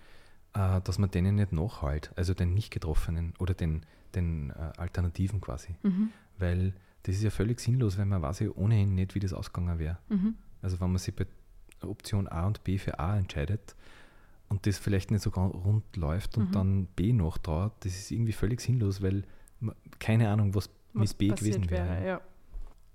äh, 0.55 0.81
dass 0.81 0.97
man 0.97 1.11
denen 1.11 1.35
nicht 1.35 1.51
nachhält, 1.51 2.11
also 2.15 2.33
den 2.33 2.53
nicht 2.53 2.71
getroffenen 2.71 3.33
oder 3.39 3.53
den, 3.53 3.85
den 4.15 4.49
äh, 4.49 4.71
Alternativen 4.77 5.39
quasi. 5.41 5.75
Mhm. 5.83 6.09
Weil 6.39 6.73
das 7.03 7.15
ist 7.15 7.23
ja 7.23 7.29
völlig 7.29 7.59
sinnlos, 7.59 7.97
wenn 7.97 8.07
man 8.09 8.21
weiß 8.21 8.39
ja 8.39 8.49
ohnehin 8.55 8.95
nicht, 8.95 9.13
wie 9.15 9.19
das 9.19 9.33
ausgegangen 9.33 9.77
wäre. 9.79 9.99
Mhm. 10.09 10.35
Also 10.61 10.79
wenn 10.81 10.89
man 10.89 10.97
sich 10.97 11.15
bei 11.15 11.25
Option 11.83 12.27
A 12.27 12.47
und 12.47 12.63
B 12.63 12.77
für 12.79 12.97
A 12.99 13.17
entscheidet 13.17 13.75
und 14.49 14.65
das 14.65 14.77
vielleicht 14.79 15.11
nicht 15.11 15.21
so 15.21 15.29
ganz 15.29 15.53
rund 15.53 15.83
läuft 15.95 16.37
und 16.37 16.49
Mhm. 16.49 16.53
dann 16.53 16.85
B 16.95 17.13
nachtrauert, 17.13 17.73
das 17.85 17.93
ist 17.93 18.11
irgendwie 18.11 18.31
völlig 18.33 18.61
sinnlos, 18.61 19.01
weil 19.03 19.23
man, 19.59 19.75
keine 19.99 20.29
Ahnung, 20.29 20.55
was, 20.55 20.69
Was 20.93 21.09
mit 21.11 21.17
B 21.19 21.27
gewesen 21.29 21.69
wäre. 21.69 22.05
ja. 22.07 22.21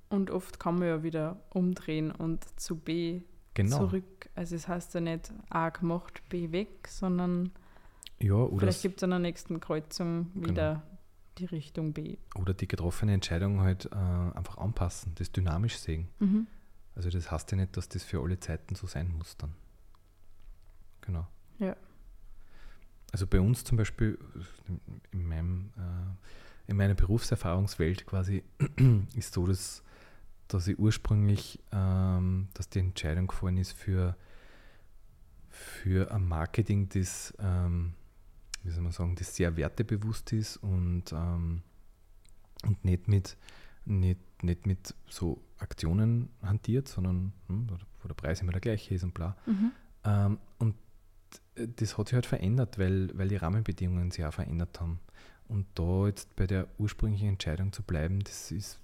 Und 0.08 0.30
oft 0.30 0.58
kann 0.58 0.76
man 0.78 0.88
ja 0.88 1.02
wieder 1.04 1.36
umdrehen 1.50 2.10
und 2.10 2.44
zu 2.58 2.74
B 2.76 3.20
Genau. 3.54 3.78
zurück. 3.78 4.28
Also 4.34 4.54
es 4.56 4.68
heißt 4.68 4.94
ja 4.94 5.00
nicht 5.00 5.32
A 5.50 5.70
gemacht, 5.70 6.22
B 6.28 6.52
weg, 6.52 6.86
sondern 6.88 7.50
Ja, 8.20 8.34
oder, 8.34 8.60
vielleicht 8.60 8.82
gibt 8.82 8.98
es 8.98 9.02
an 9.04 9.10
der 9.10 9.18
nächsten 9.18 9.60
Kreuzung 9.60 10.30
Genau. 10.34 10.48
wieder 10.48 10.82
die 11.38 11.46
Richtung 11.46 11.92
B. 11.92 12.16
oder 12.36 12.54
die 12.54 12.68
getroffene 12.68 13.12
Entscheidung 13.14 13.60
halt 13.60 13.86
äh, 13.86 13.94
einfach 13.96 14.58
anpassen, 14.58 15.14
das 15.16 15.32
dynamisch 15.32 15.78
sehen. 15.78 16.08
Mhm. 16.18 16.46
Also 16.94 17.08
das 17.10 17.30
heißt 17.30 17.50
ja 17.52 17.56
nicht, 17.56 17.76
dass 17.76 17.88
das 17.88 18.02
für 18.04 18.20
alle 18.22 18.38
Zeiten 18.40 18.74
so 18.74 18.86
sein 18.86 19.08
muss 19.16 19.36
dann. 19.36 19.54
Genau. 21.02 21.26
Ja. 21.58 21.76
Also 23.12 23.26
bei 23.26 23.40
uns 23.40 23.64
zum 23.64 23.76
Beispiel, 23.78 24.18
in, 25.12 25.26
meinem, 25.26 25.70
äh, 25.76 26.70
in 26.70 26.76
meiner 26.76 26.94
Berufserfahrungswelt 26.94 28.06
quasi, 28.06 28.44
ist 29.16 29.32
so, 29.34 29.46
dass, 29.46 29.82
dass 30.54 30.66
ich 30.66 30.78
ursprünglich, 30.78 31.58
ähm, 31.72 32.48
dass 32.54 32.68
die 32.68 32.80
Entscheidung 32.80 33.26
gefallen 33.28 33.56
ist 33.56 33.72
für, 33.72 34.16
für 35.48 36.10
ein 36.12 36.26
Marketing, 36.26 36.88
das, 36.88 37.34
ähm, 37.38 37.94
wie 38.62 38.70
soll 38.70 38.82
man 38.82 38.92
sagen, 38.92 39.16
das 39.16 39.34
sehr 39.34 39.56
wertebewusst 39.56 40.32
ist 40.32 40.56
und, 40.58 41.12
ähm, 41.12 41.62
und 42.64 42.84
nicht 42.84 43.08
mit, 43.08 43.36
nicht, 43.84 44.20
nicht 44.42 44.66
mit 44.66 44.94
so 45.08 45.42
Aktionen 45.58 46.30
hantiert, 46.42 46.88
sondern 46.88 47.32
hm, 47.48 47.68
wo 48.02 48.08
der- 48.08 48.14
Preis 48.14 48.40
immer 48.40 48.52
der 48.52 48.60
gleiche 48.60 48.94
ist 48.94 49.04
und 49.04 49.14
bla. 49.14 49.36
Mhm. 49.46 49.72
Ähm, 50.04 50.38
und 50.58 50.74
das 51.54 51.96
hat 51.98 52.08
sich 52.08 52.14
halt 52.14 52.26
verändert, 52.26 52.78
weil, 52.78 53.10
weil 53.16 53.28
die 53.28 53.36
Rahmenbedingungen 53.36 54.10
sich 54.10 54.24
auch 54.24 54.32
verändert 54.32 54.80
haben. 54.80 55.00
Und 55.48 55.66
da 55.74 56.06
jetzt 56.06 56.34
bei 56.36 56.46
der 56.46 56.68
ursprünglichen 56.78 57.28
Entscheidung 57.28 57.72
zu 57.72 57.82
bleiben, 57.82 58.20
das 58.20 58.50
ist, 58.50 58.78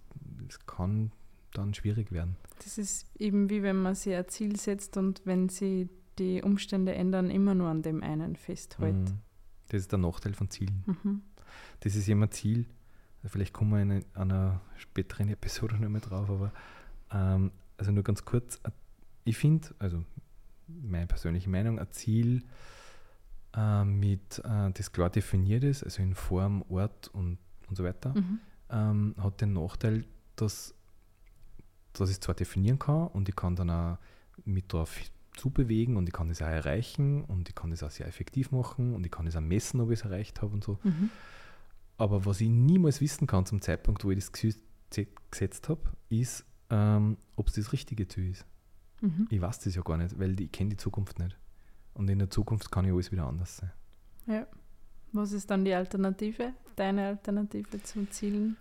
das 0.49 0.65
kann 0.67 1.13
dann 1.53 1.75
schwierig 1.75 2.13
werden. 2.13 2.37
Das 2.65 2.79
ist 2.79 3.07
eben 3.19 3.51
wie 3.51 3.63
wenn 3.63 3.77
man 3.77 3.95
sich 3.95 4.15
ein 4.15 4.29
Ziel 4.29 4.57
setzt 4.57 4.97
und 4.97 5.23
wenn 5.25 5.49
sie 5.49 5.89
die 6.19 6.43
Umstände 6.43 6.95
ändern, 6.95 7.31
immer 7.31 7.55
nur 7.55 7.69
an 7.69 7.83
dem 7.83 8.03
einen 8.03 8.37
festhält. 8.37 8.95
Mhm. 8.97 9.19
Das 9.69 9.83
ist 9.83 9.93
der 9.93 9.99
Nachteil 9.99 10.33
von 10.35 10.49
Zielen. 10.51 10.83
Mhm. 10.87 11.23
Das 11.81 11.95
ist 11.97 12.09
immer 12.09 12.31
Ziel. 12.31 12.67
Vielleicht 13.25 13.53
kommen 13.53 13.73
wir 13.73 13.83
in 13.83 13.91
eine- 13.91 14.05
einer 14.15 14.61
späteren 14.77 15.29
Episode 15.29 15.77
noch 15.77 15.89
mal 15.89 16.01
drauf, 16.01 16.31
aber 16.31 16.53
ähm, 17.13 17.51
also 17.77 17.91
nur 17.93 18.05
ganz 18.05 18.25
kurz. 18.25 18.57
äh, 18.65 18.71
Ich 19.25 19.37
finde, 19.37 19.69
also 19.81 20.05
meine 20.69 21.07
persönliche 21.09 21.51
Meinung, 21.51 21.79
ein 21.81 21.91
Ziel 21.91 22.45
äh, 23.57 23.85
mit, 23.85 24.39
äh, 24.45 24.71
das 24.73 24.93
klar 24.93 25.11
definiert 25.11 25.65
ist, 25.65 25.83
also 25.83 26.03
in 26.03 26.15
Form, 26.15 26.63
Ort 26.69 27.09
und, 27.09 27.39
und 27.69 27.77
so 27.77 27.83
weiter, 27.85 28.15
Mhm. 28.15 28.39
ähm, 28.71 29.15
hat 29.19 29.41
den 29.41 29.53
Nachteil, 29.55 30.05
dass, 30.37 30.75
dass 32.01 32.11
ich 32.11 32.17
es 32.17 32.21
zwar 32.21 32.35
definieren 32.35 32.79
kann 32.79 33.09
und 33.09 33.29
ich 33.29 33.37
kann 33.37 33.57
dann 33.57 33.71
auch 33.71 33.99
mit 34.45 34.73
darauf 34.73 34.99
zubewegen 35.37 35.97
und 35.97 36.09
ich 36.09 36.15
kann 36.15 36.31
es 36.31 36.43
auch 36.43 36.47
erreichen 36.47 37.25
und 37.25 37.49
ich 37.49 37.55
kann 37.55 37.73
es 37.73 37.83
auch 37.83 37.91
sehr 37.91 38.07
effektiv 38.07 38.51
machen 38.51 38.95
und 38.95 39.05
ich 39.05 39.13
kann 39.13 39.27
es 39.27 39.37
auch 39.37 39.41
messen, 39.41 39.81
ob 39.81 39.91
ich 39.91 40.01
es 40.01 40.05
erreicht 40.05 40.43
habe 40.43 40.53
und 40.55 40.65
so. 40.65 40.79
Mhm. 40.83 41.11
Aber 41.99 42.25
was 42.25 42.41
ich 42.41 42.49
niemals 42.49 43.01
wissen 43.01 43.27
kann 43.27 43.47
zum 43.47 43.61
Zeitpunkt, 43.61 44.05
wo 44.05 44.11
ich 44.11 44.19
das 44.19 44.33
gesetzt 45.31 45.69
habe, 45.69 45.81
ist, 46.09 46.45
ähm, 46.71 47.17
ob 47.37 47.49
es 47.49 47.55
das 47.55 47.73
richtige 47.73 48.07
Ziel 48.09 48.31
ist. 48.31 48.45
Mhm. 49.01 49.29
Ich 49.31 49.41
weiß 49.41 49.61
das 49.61 49.75
ja 49.75 49.83
gar 49.83 49.97
nicht, 49.97 50.19
weil 50.19 50.39
ich 50.41 50.53
kenne 50.53 50.71
die 50.71 50.77
Zukunft 50.77 51.19
nicht. 51.19 51.37
Und 51.95 52.09
in 52.09 52.19
der 52.19 52.31
Zukunft 52.31 52.71
kann 52.71 52.85
ja 52.85 52.93
alles 52.93 53.13
wieder 53.13 53.27
anders 53.27 53.57
sein. 53.59 53.73
Ja. 54.27 54.47
Was 55.13 55.33
ist 55.33 55.51
dann 55.51 55.65
die 55.65 55.73
Alternative? 55.73 56.53
Deine 56.75 57.07
Alternative 57.07 57.83
zum 57.83 58.11
Zielen? 58.11 58.57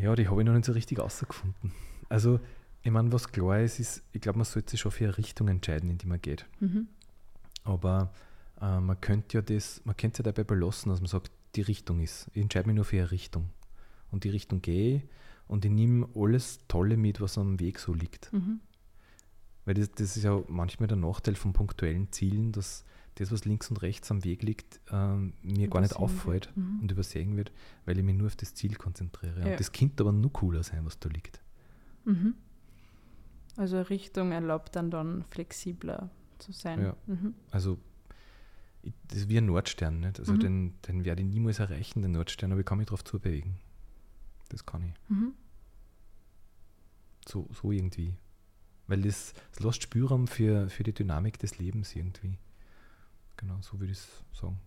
Ja, 0.00 0.14
die 0.14 0.28
habe 0.28 0.42
ich 0.42 0.46
noch 0.46 0.52
nicht 0.52 0.66
so 0.66 0.72
richtig 0.72 0.98
rausgefunden. 0.98 1.72
Also, 2.10 2.40
ich 2.88 2.92
meine, 2.92 3.12
was 3.12 3.30
klar 3.30 3.60
ist, 3.60 3.78
ist, 3.80 4.02
ich 4.12 4.20
glaube, 4.22 4.38
man 4.38 4.46
sollte 4.46 4.70
sich 4.70 4.80
schon 4.80 4.92
für 4.92 5.04
eine 5.04 5.18
Richtung 5.18 5.48
entscheiden, 5.48 5.90
in 5.90 5.98
die 5.98 6.06
man 6.06 6.22
geht. 6.22 6.46
Mhm. 6.58 6.88
Aber 7.64 8.14
äh, 8.62 8.80
man 8.80 8.98
könnte 8.98 9.36
ja 9.36 9.42
das, 9.42 9.82
man 9.84 9.94
könnte 9.94 10.22
ja 10.22 10.32
dabei 10.32 10.42
belassen, 10.42 10.90
dass 10.90 11.00
man 11.00 11.08
sagt, 11.08 11.30
die 11.54 11.60
Richtung 11.60 12.00
ist. 12.00 12.28
Ich 12.32 12.40
entscheide 12.40 12.66
mich 12.66 12.76
nur 12.76 12.86
für 12.86 12.96
eine 12.96 13.10
Richtung. 13.10 13.50
Und 14.10 14.24
die 14.24 14.30
Richtung 14.30 14.62
gehe 14.62 14.96
ich 14.96 15.02
und 15.48 15.66
ich 15.66 15.70
nehme 15.70 16.08
alles 16.14 16.60
Tolle 16.66 16.96
mit, 16.96 17.20
was 17.20 17.36
am 17.36 17.60
Weg 17.60 17.78
so 17.78 17.92
liegt. 17.92 18.32
Mhm. 18.32 18.60
Weil 19.66 19.74
das, 19.74 19.90
das 19.90 20.16
ist 20.16 20.22
ja 20.22 20.42
manchmal 20.48 20.86
der 20.86 20.96
Nachteil 20.96 21.34
von 21.34 21.52
punktuellen 21.52 22.10
Zielen, 22.10 22.52
dass 22.52 22.86
das, 23.16 23.30
was 23.30 23.44
links 23.44 23.68
und 23.68 23.82
rechts 23.82 24.10
am 24.10 24.24
Weg 24.24 24.42
liegt, 24.42 24.80
ähm, 24.90 25.34
mir 25.42 25.68
gar 25.68 25.82
nicht 25.82 25.96
auffällt. 25.96 26.50
Mhm. 26.56 26.80
und 26.80 26.90
übersehen 26.90 27.36
wird, 27.36 27.52
weil 27.84 27.98
ich 27.98 28.04
mich 28.04 28.16
nur 28.16 28.28
auf 28.28 28.36
das 28.36 28.54
Ziel 28.54 28.76
konzentriere. 28.76 29.40
Ja. 29.40 29.50
Und 29.50 29.60
das 29.60 29.72
könnte 29.72 30.04
aber 30.04 30.12
nur 30.12 30.32
cooler 30.32 30.62
sein, 30.62 30.86
was 30.86 30.98
da 30.98 31.10
liegt. 31.10 31.42
Mhm. 32.06 32.32
Also 33.58 33.76
eine 33.76 33.90
Richtung 33.90 34.30
erlaubt 34.32 34.76
dann 34.76 34.90
dann 34.90 35.24
flexibler 35.24 36.10
zu 36.38 36.52
sein. 36.52 36.80
Ja. 36.80 36.96
Mhm. 37.06 37.34
Also 37.50 37.78
das 39.08 39.18
ist 39.18 39.28
wie 39.28 39.38
ein 39.38 39.46
Nordstern, 39.46 39.98
nicht? 40.00 40.20
Also 40.20 40.32
Mhm. 40.34 40.40
den, 40.40 40.82
den 40.82 41.04
werde 41.04 41.22
ich 41.22 41.28
niemals 41.28 41.58
erreichen, 41.58 42.00
den 42.00 42.12
Nordstern, 42.12 42.52
aber 42.52 42.60
ich 42.60 42.66
kann 42.66 42.78
mich 42.78 42.86
darauf 42.86 43.02
zubewegen. 43.02 43.56
Das 44.48 44.64
kann 44.64 44.84
ich. 44.84 44.94
Mhm. 45.10 45.32
So, 47.26 47.48
so 47.52 47.72
irgendwie. 47.72 48.14
Weil 48.86 49.02
das, 49.02 49.34
das 49.50 49.60
lässt 49.60 49.82
Spielraum 49.82 50.28
für, 50.28 50.70
für 50.70 50.84
die 50.84 50.94
Dynamik 50.94 51.38
des 51.38 51.58
Lebens 51.58 51.94
irgendwie. 51.94 52.38
Genau, 53.36 53.58
so 53.60 53.78
würde 53.80 53.92
ich 53.92 53.98
es 53.98 54.24
sagen. 54.40 54.58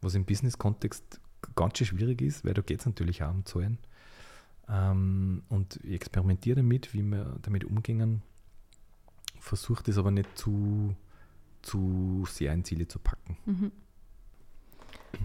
Was 0.00 0.14
im 0.14 0.24
Business-Kontext 0.24 1.20
ganz 1.56 1.76
schön 1.76 1.88
schwierig 1.88 2.22
ist, 2.22 2.44
weil 2.44 2.54
da 2.54 2.62
geht 2.62 2.80
es 2.80 2.86
natürlich 2.86 3.22
auch 3.24 3.30
um 3.34 3.44
Zahlen. 3.44 3.78
Ähm, 4.68 5.42
und 5.48 5.76
ich 5.84 5.92
experimentiere 5.94 6.56
damit, 6.56 6.92
wie 6.92 7.02
wir 7.02 7.36
damit 7.42 7.64
umgehen. 7.64 8.22
Versuche 9.38 9.82
das 9.84 9.96
aber 9.98 10.10
nicht 10.10 10.36
zu, 10.36 10.94
zu 11.62 12.24
sehr 12.28 12.52
in 12.52 12.64
Ziele 12.64 12.88
zu 12.88 12.98
packen. 12.98 13.36
Mhm. 13.46 13.72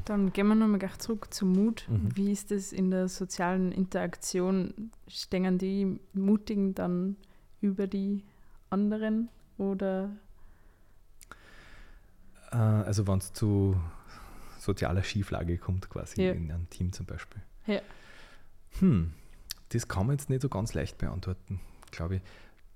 Dann 0.06 0.32
gehen 0.32 0.48
wir 0.48 0.56
nochmal 0.56 0.80
gleich 0.80 0.98
zurück 1.00 1.34
zum 1.34 1.54
Mut. 1.54 1.86
Mhm. 1.90 2.16
Wie 2.16 2.32
ist 2.32 2.52
das 2.52 2.72
in 2.72 2.92
der 2.92 3.08
sozialen 3.10 3.72
Interaktion? 3.72 4.92
Stehen 5.08 5.58
die 5.58 6.00
Mutigen 6.14 6.76
dann 6.76 7.18
über 7.62 7.88
die 7.88 8.24
anderen 8.70 9.30
oder 9.58 10.10
Äh, 12.52 12.58
also 12.58 13.08
wenn 13.08 13.18
es 13.20 13.32
zu 13.34 13.76
sozialer 14.60 15.04
Schieflage 15.04 15.58
kommt, 15.58 15.90
quasi 15.90 16.22
Ja. 16.22 16.34
in 16.34 16.52
einem 16.52 16.70
Team 16.70 16.92
zum 16.92 17.06
Beispiel. 17.06 17.42
Ja. 17.66 17.82
Hm, 18.80 19.14
das 19.74 19.88
kann 19.88 20.08
man 20.08 20.18
jetzt 20.18 20.30
nicht 20.30 20.42
so 20.42 20.50
ganz 20.50 20.74
leicht 20.74 20.98
beantworten, 20.98 21.60
glaube 21.92 22.18
ich. 22.18 22.22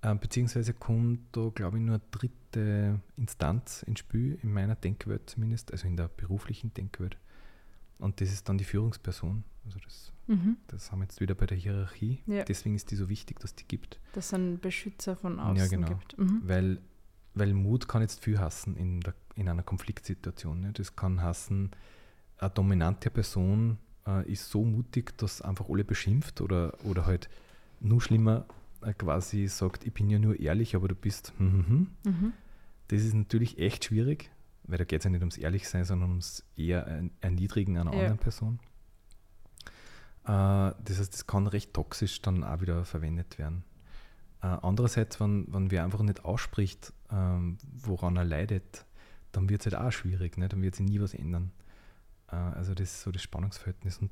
Äh, 0.02 0.16
beziehungsweise 0.16 0.74
kommt 0.74 1.20
da, 1.36 1.50
glaube 1.54 1.78
ich, 1.78 1.84
nur 1.84 1.96
eine 1.96 2.04
dritte 2.12 3.00
Instanz 3.18 3.84
ins 3.84 4.00
Spiel, 4.00 4.38
in 4.44 4.54
meiner 4.54 4.76
Denkwelt 4.76 5.30
zumindest, 5.30 5.72
also 5.72 5.88
in 5.88 5.98
der 5.98 6.08
beruflichen 6.10 6.74
Denkwelt. 6.74 7.18
Und 7.98 8.20
das 8.22 8.32
ist 8.32 8.48
dann 8.50 8.58
die 8.58 8.66
Führungsperson. 8.66 9.44
Also 9.66 9.80
das, 9.80 10.12
Mhm. 10.28 10.58
das 10.68 10.92
haben 10.92 11.00
wir 11.00 11.06
jetzt 11.06 11.22
wieder 11.22 11.34
bei 11.36 11.46
der 11.46 11.58
Hierarchie. 11.58 12.22
Ja. 12.28 12.44
Deswegen 12.44 12.76
ist 12.76 12.92
die 12.92 12.96
so 12.96 13.10
wichtig, 13.10 13.40
dass 13.40 13.56
die 13.56 13.68
gibt. 13.68 14.00
Dass 14.14 14.28
es 14.28 14.34
einen 14.34 14.60
Beschützer 14.60 15.16
von 15.16 15.40
außen 15.40 15.56
Ja, 15.58 15.68
genau. 15.68 15.88
gibt. 15.88 16.18
Mhm. 16.18 16.42
Weil, 16.44 16.82
weil 17.34 17.54
Mut 17.54 17.88
kann 17.88 18.02
jetzt 18.02 18.24
viel 18.24 18.40
hassen 18.40 18.76
in, 18.76 19.00
der, 19.02 19.14
in 19.36 19.48
einer 19.50 19.64
Konfliktsituation. 19.64 20.62
Ne? 20.62 20.74
Das 20.74 20.96
kann 20.96 21.22
hassen, 21.22 21.72
eine 22.38 22.50
dominante 22.52 23.10
Person 23.10 23.78
äh, 24.08 24.32
ist 24.32 24.50
so 24.50 24.64
mutig, 24.64 25.18
dass 25.18 25.42
einfach 25.42 25.70
alle 25.70 25.84
beschimpft 25.84 26.42
oder, 26.42 26.74
oder 26.84 27.06
halt 27.06 27.30
nur 27.80 28.02
schlimmer 28.02 28.46
äh, 28.82 28.94
quasi 28.94 29.48
sagt, 29.48 29.86
ich 29.86 29.94
bin 29.94 30.10
ja 30.10 30.20
nur 30.20 30.40
ehrlich, 30.40 30.76
aber 30.76 30.88
du 30.88 30.96
bist 30.96 31.34
hm, 31.38 31.52
hm, 31.52 31.68
hm. 31.68 32.12
Mhm. 32.14 32.34
Das 32.88 33.02
ist 33.02 33.14
natürlich 33.14 33.58
echt 33.58 33.86
schwierig, 33.86 34.30
weil 34.64 34.78
da 34.78 34.84
geht 34.84 35.00
es 35.00 35.06
ja 35.06 35.10
nicht 35.10 35.22
ums 35.22 35.38
Ehrlichsein, 35.38 35.86
sondern 35.86 36.10
ums 36.12 36.44
eher 36.56 36.86
ein- 36.88 37.12
Erniedrigen 37.22 37.78
einer 37.78 37.92
Ja. 37.94 38.00
anderen 38.00 38.18
Person. 38.20 38.60
Äh, 40.26 40.28
das 40.28 41.00
heißt, 41.00 41.14
das 41.14 41.28
kann 41.28 41.48
recht 41.48 41.74
toxisch 41.74 42.22
dann 42.22 42.44
auch 42.44 42.62
wieder 42.62 42.86
verwendet 42.86 43.38
werden. 43.38 43.64
Äh, 44.42 44.48
andererseits, 44.48 45.20
wenn, 45.20 45.52
wenn 45.52 45.72
wer 45.72 45.84
einfach 45.84 46.02
nicht 46.02 46.26
ausspricht, 46.26 46.94
ähm, 47.12 47.58
woran 47.74 48.18
er 48.18 48.26
leidet, 48.26 48.86
dann 49.32 49.50
wird 49.50 49.66
es 49.66 49.74
halt 49.74 49.84
auch 49.84 49.92
schwierig, 49.92 50.38
ne? 50.38 50.48
dann 50.48 50.62
wird 50.62 50.76
sich 50.76 50.86
nie 50.86 51.00
was 51.00 51.14
ändern. 51.14 51.52
Äh, 52.32 52.36
also 52.36 52.74
das 52.74 52.92
ist 52.92 53.02
so 53.02 53.12
das 53.12 53.22
Spannungsverhältnis. 53.24 53.98
Und 54.00 54.12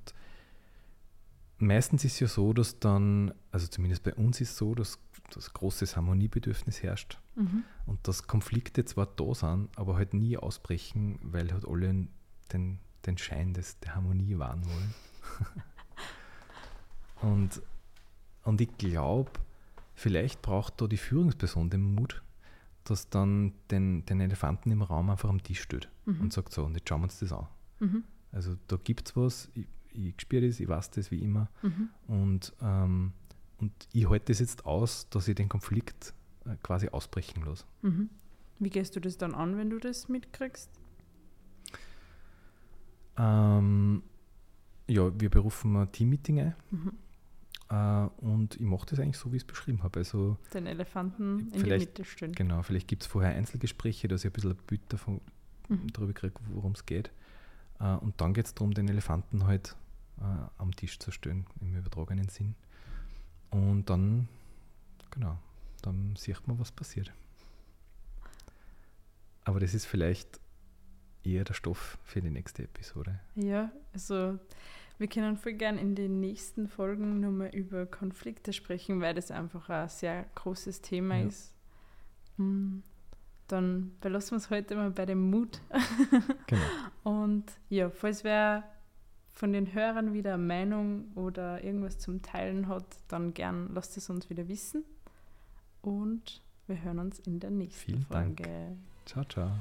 meistens 1.57 2.03
ist 2.05 2.13
es 2.13 2.19
ja 2.19 2.27
so, 2.27 2.53
dass 2.53 2.79
dann, 2.79 3.33
also 3.51 3.67
zumindest 3.67 4.03
bei 4.03 4.13
uns 4.15 4.41
ist 4.41 4.51
es 4.51 4.57
so, 4.57 4.75
dass, 4.75 4.99
dass 5.33 5.53
großes 5.53 5.95
Harmoniebedürfnis 5.95 6.83
herrscht 6.83 7.19
Mhm. 7.35 7.63
und 7.87 8.07
dass 8.07 8.27
Konflikte 8.27 8.85
zwar 8.85 9.07
da 9.07 9.33
sind, 9.33 9.69
aber 9.75 9.95
halt 9.95 10.13
nie 10.13 10.37
ausbrechen, 10.37 11.17
weil 11.23 11.51
halt 11.51 11.67
alle 11.67 12.07
den, 12.51 12.79
den 13.07 13.17
Schein 13.17 13.53
des, 13.55 13.79
der 13.79 13.95
Harmonie 13.95 14.37
wahren 14.37 14.63
wollen. 14.65 14.93
und, 17.21 17.61
und 18.43 18.61
ich 18.61 18.77
glaube, 18.77 19.31
vielleicht 19.95 20.41
braucht 20.41 20.79
da 20.81 20.87
die 20.87 20.97
Führungsperson 20.97 21.69
den 21.69 21.95
Mut, 21.95 22.21
dass 22.83 23.09
dann 23.09 23.53
den, 23.71 24.05
den 24.05 24.19
Elefanten 24.19 24.69
im 24.71 24.81
Raum 24.81 25.09
einfach 25.09 25.29
am 25.29 25.41
Tisch 25.41 25.61
steht 25.61 25.89
Mhm. 26.05 26.19
und 26.21 26.33
sagt 26.33 26.51
so, 26.53 26.65
und 26.65 26.75
jetzt 26.75 26.87
schauen 26.89 26.99
wir 27.01 27.05
uns 27.05 27.19
das 27.19 27.31
an. 27.31 27.47
Mhm. 27.83 28.03
Also 28.31 28.55
da 28.67 28.77
gibt 28.83 29.09
es 29.09 29.15
was, 29.15 29.49
ich, 29.53 29.67
ich 29.93 30.15
spüre 30.19 30.47
das, 30.47 30.59
ich 30.59 30.67
weiß 30.67 30.91
das 30.91 31.11
wie 31.11 31.19
immer 31.19 31.49
Mhm. 31.61 31.89
und, 32.07 32.53
ähm, 32.61 33.13
und 33.59 33.71
ich 33.93 34.09
halte 34.09 34.25
das 34.31 34.39
jetzt 34.39 34.65
aus, 34.65 35.07
dass 35.09 35.27
ich 35.27 35.35
den 35.35 35.49
Konflikt 35.49 36.13
äh, 36.45 36.55
quasi 36.63 36.89
ausbrechen 36.89 37.43
lasse. 37.45 37.65
Mhm. 37.81 38.09
Wie 38.59 38.69
gehst 38.69 38.95
du 38.95 38.99
das 38.99 39.17
dann 39.17 39.33
an, 39.35 39.57
wenn 39.57 39.69
du 39.69 39.79
das 39.79 40.07
mitkriegst? 40.09 40.69
Ähm, 43.17 44.03
ja, 44.87 45.11
wir 45.19 45.29
berufen 45.29 45.75
ein 45.75 45.91
Teammeeting 45.91 46.39
ein 46.39 46.55
äh, 47.69 48.09
und 48.25 48.55
ich 48.55 48.61
mache 48.65 48.85
das 48.87 48.99
eigentlich 48.99 49.17
so, 49.17 49.31
wie 49.31 49.37
ich 49.37 49.43
es 49.43 49.47
beschrieben 49.47 49.83
habe. 49.83 49.99
Also 49.99 50.37
Den 50.53 50.65
Elefanten 50.67 51.51
in 51.53 51.63
die 51.63 51.69
Mitte 51.69 52.03
stellen. 52.05 52.33
genau, 52.33 52.61
vielleicht 52.63 52.87
gibt 52.87 53.03
es 53.03 53.07
vorher 53.07 53.31
Einzelgespräche, 53.35 54.07
dass 54.07 54.21
ich 54.25 54.29
ein 54.31 54.33
bisschen 54.33 54.51
ein 54.51 54.57
Bild 54.67 54.81
davon 54.89 55.21
Mhm. 55.69 55.87
darüber 55.93 56.11
kriege, 56.11 56.33
worum 56.51 56.73
es 56.73 56.85
geht. 56.85 57.09
Äh, 57.79 57.95
und 57.95 58.19
dann 58.21 58.33
geht 58.33 58.45
es 58.45 58.53
darum, 58.53 58.73
den 58.73 58.87
Elefanten 58.87 59.45
halt 59.45 59.75
äh, 60.19 60.23
am 60.57 60.75
Tisch 60.75 60.99
zu 60.99 61.11
stellen, 61.11 61.45
im 61.61 61.75
übertragenen 61.75 62.29
Sinn. 62.29 62.55
Und 63.51 63.89
dann, 63.89 64.27
genau, 65.11 65.37
dann 65.81 66.15
sieht 66.15 66.47
man, 66.47 66.59
was 66.59 66.71
passiert. 66.71 67.11
Aber 69.45 69.59
das 69.59 69.73
ist 69.73 69.85
vielleicht 69.85 70.39
eher 71.23 71.43
der 71.43 71.53
Stoff 71.53 71.97
für 72.03 72.21
die 72.21 72.29
nächste 72.29 72.63
Episode. 72.63 73.19
Ja, 73.35 73.71
also 73.93 74.39
wir 74.97 75.07
können 75.07 75.37
voll 75.37 75.53
gern 75.53 75.77
in 75.77 75.95
den 75.95 76.19
nächsten 76.19 76.67
Folgen 76.67 77.19
nochmal 77.19 77.49
über 77.49 77.85
Konflikte 77.85 78.53
sprechen, 78.53 79.01
weil 79.01 79.13
das 79.13 79.31
einfach 79.31 79.69
ein 79.69 79.89
sehr 79.89 80.25
großes 80.35 80.81
Thema 80.81 81.17
Ja. 81.17 81.27
ist. 81.27 81.53
Mm, 82.37 82.79
Dann 83.47 83.95
belassen 84.01 84.31
wir 84.31 84.37
es 84.37 84.49
heute 84.49 84.75
mal 84.75 84.91
bei 84.91 85.05
dem 85.05 85.29
Mut. 85.29 85.61
Genau. 86.47 86.61
Und 87.03 87.45
ja, 87.69 87.89
falls 87.89 88.23
wer 88.23 88.63
von 89.31 89.51
den 89.51 89.73
Hörern 89.73 90.13
wieder 90.13 90.35
eine 90.35 90.43
Meinung 90.43 91.11
oder 91.15 91.63
irgendwas 91.63 91.97
zum 91.97 92.21
Teilen 92.21 92.67
hat, 92.67 92.85
dann 93.07 93.33
gern 93.33 93.73
lasst 93.73 93.97
es 93.97 94.09
uns 94.09 94.29
wieder 94.29 94.47
wissen. 94.47 94.83
Und 95.81 96.41
wir 96.67 96.81
hören 96.81 96.99
uns 96.99 97.19
in 97.19 97.39
der 97.39 97.51
nächsten 97.51 97.91
Vielen 97.91 98.05
Dank. 98.09 98.39
Folge. 98.39 98.77
Ciao, 99.05 99.23
ciao. 99.25 99.51